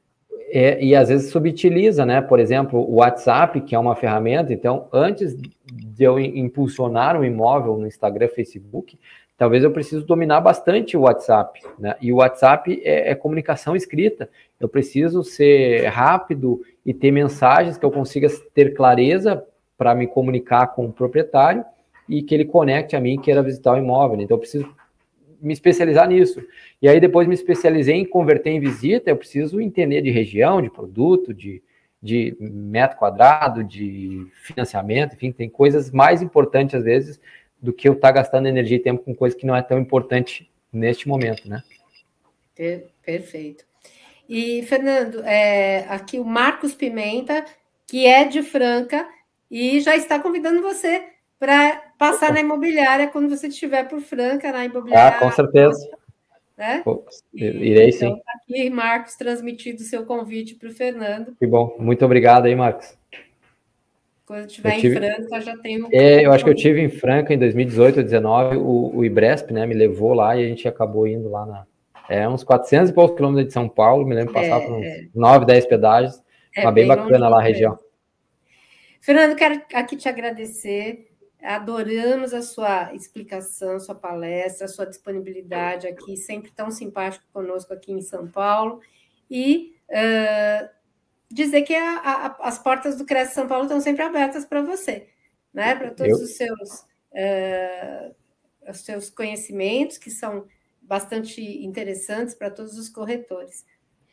[0.49, 2.21] É, e às vezes subutiliza, né?
[2.21, 7.77] Por exemplo, o WhatsApp, que é uma ferramenta, então, antes de eu impulsionar um imóvel
[7.77, 8.99] no Instagram, Facebook,
[9.37, 11.95] talvez eu preciso dominar bastante o WhatsApp, né?
[12.01, 14.29] E o WhatsApp é, é, comunicação escrita.
[14.59, 19.45] Eu preciso ser rápido e ter mensagens que eu consiga ter clareza
[19.77, 21.65] para me comunicar com o proprietário
[22.09, 24.21] e que ele conecte a mim queira visitar o imóvel.
[24.21, 24.75] Então eu preciso
[25.41, 26.43] me especializar nisso.
[26.81, 30.71] E aí depois me especializei em converter em visita, eu preciso entender de região, de
[30.71, 31.63] produto, de,
[32.03, 37.21] de metro quadrado, de financiamento, enfim, tem coisas mais importantes às vezes
[37.61, 39.79] do que eu estar tá gastando energia e tempo com coisa que não é tão
[39.79, 41.63] importante neste momento, né?
[43.05, 43.65] Perfeito.
[44.29, 47.45] E, Fernando, é, aqui o Marcos Pimenta,
[47.87, 49.07] que é de Franca,
[49.51, 51.05] e já está convidando você
[51.39, 55.17] para passar na imobiliária quando você estiver por Franca, na imobiliária.
[55.17, 55.79] Ah, com certeza.
[56.57, 56.83] Né?
[57.35, 58.07] Irei sim.
[58.07, 61.37] Então, tá aqui, Marcos, transmitido o seu convite para o Fernando.
[61.39, 61.77] Que bom.
[61.79, 62.97] Muito obrigado aí, Marcos.
[64.25, 64.97] Quando estiver tive...
[64.97, 65.89] em Franca, já tem um.
[65.93, 69.53] É, eu acho que eu tive em Franca em 2018 ou 2019, o, o Ibresp,
[69.53, 71.67] né, me levou lá e a gente acabou indo lá na.
[72.09, 74.87] É, uns 400 e poucos quilômetros de São Paulo, me lembro passar é, por uns
[74.87, 75.05] é.
[75.15, 76.23] 9, 10 pedágios.
[76.57, 77.79] É uma bem, bem bacana lá a região.
[79.01, 81.09] Fernando, quero aqui te agradecer.
[81.43, 87.93] Adoramos a sua explicação, sua palestra, a sua disponibilidade aqui, sempre tão simpático conosco aqui
[87.93, 88.81] em São Paulo.
[89.31, 90.69] E uh,
[91.31, 95.09] dizer que a, a, as portas do Cresce São Paulo estão sempre abertas para você,
[95.53, 95.75] né?
[95.75, 96.25] Para todos Eu...
[96.25, 96.81] os seus,
[97.13, 98.15] uh,
[98.69, 100.47] os seus conhecimentos, que são
[100.81, 103.65] bastante interessantes para todos os corretores.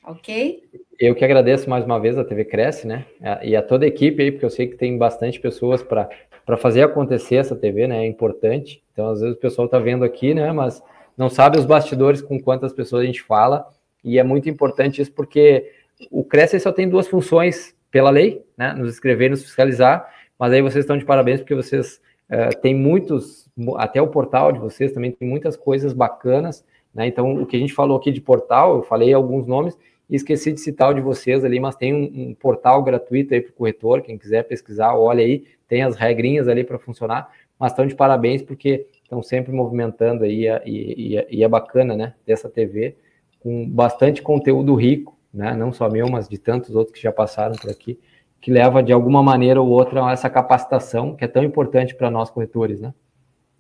[0.05, 0.63] Ok?
[0.99, 3.05] Eu que agradeço mais uma vez a TV Cresce, né?
[3.41, 6.83] E a toda a equipe aí, porque eu sei que tem bastante pessoas para fazer
[6.83, 8.03] acontecer essa TV, né?
[8.03, 8.83] É importante.
[8.91, 10.51] Então, às vezes o pessoal está vendo aqui, né?
[10.51, 10.83] Mas
[11.17, 13.67] não sabe os bastidores com quantas pessoas a gente fala.
[14.03, 15.71] E é muito importante isso porque
[16.11, 18.73] o Cresce só tem duas funções pela lei, né?
[18.73, 20.11] Nos escrever e nos fiscalizar.
[20.37, 23.47] Mas aí vocês estão de parabéns porque vocês uh, têm muitos,
[23.77, 27.07] até o portal de vocês também tem muitas coisas bacanas, né?
[27.07, 29.77] Então, o que a gente falou aqui de portal, eu falei alguns nomes
[30.09, 33.51] esqueci de citar o de vocês ali, mas tem um, um portal gratuito aí para
[33.51, 37.85] o corretor, quem quiser pesquisar, olha aí, tem as regrinhas ali para funcionar, mas estão
[37.87, 42.95] de parabéns porque estão sempre movimentando aí e, e, e é bacana, né, dessa TV,
[43.39, 47.55] com bastante conteúdo rico, né, não só meu, mas de tantos outros que já passaram
[47.55, 47.99] por aqui,
[48.39, 52.11] que leva de alguma maneira ou outra a essa capacitação que é tão importante para
[52.11, 52.93] nós corretores, né?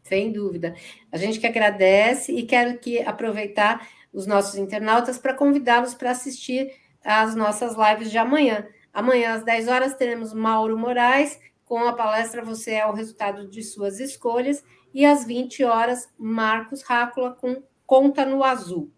[0.03, 0.75] Sem dúvida.
[1.09, 6.71] A gente que agradece e quero que aproveitar os nossos internautas para convidá-los para assistir
[7.03, 8.67] às nossas lives de amanhã.
[8.93, 13.63] Amanhã, às 10 horas, teremos Mauro Moraes com a palestra Você é o Resultado de
[13.63, 18.91] Suas Escolhas, e às 20 horas, Marcos Rácula com Conta no Azul.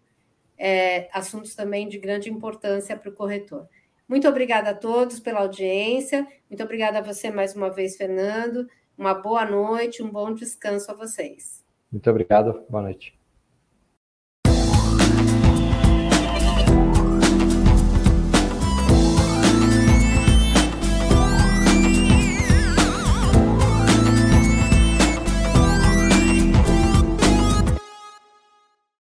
[0.58, 3.66] É, assuntos também de grande importância para o corretor.
[4.08, 6.26] Muito obrigada a todos pela audiência.
[6.48, 8.68] Muito obrigada a você mais uma vez, Fernando.
[8.96, 11.64] Uma boa noite, um bom descanso a vocês.
[11.90, 12.64] Muito obrigado.
[12.68, 13.15] Boa noite.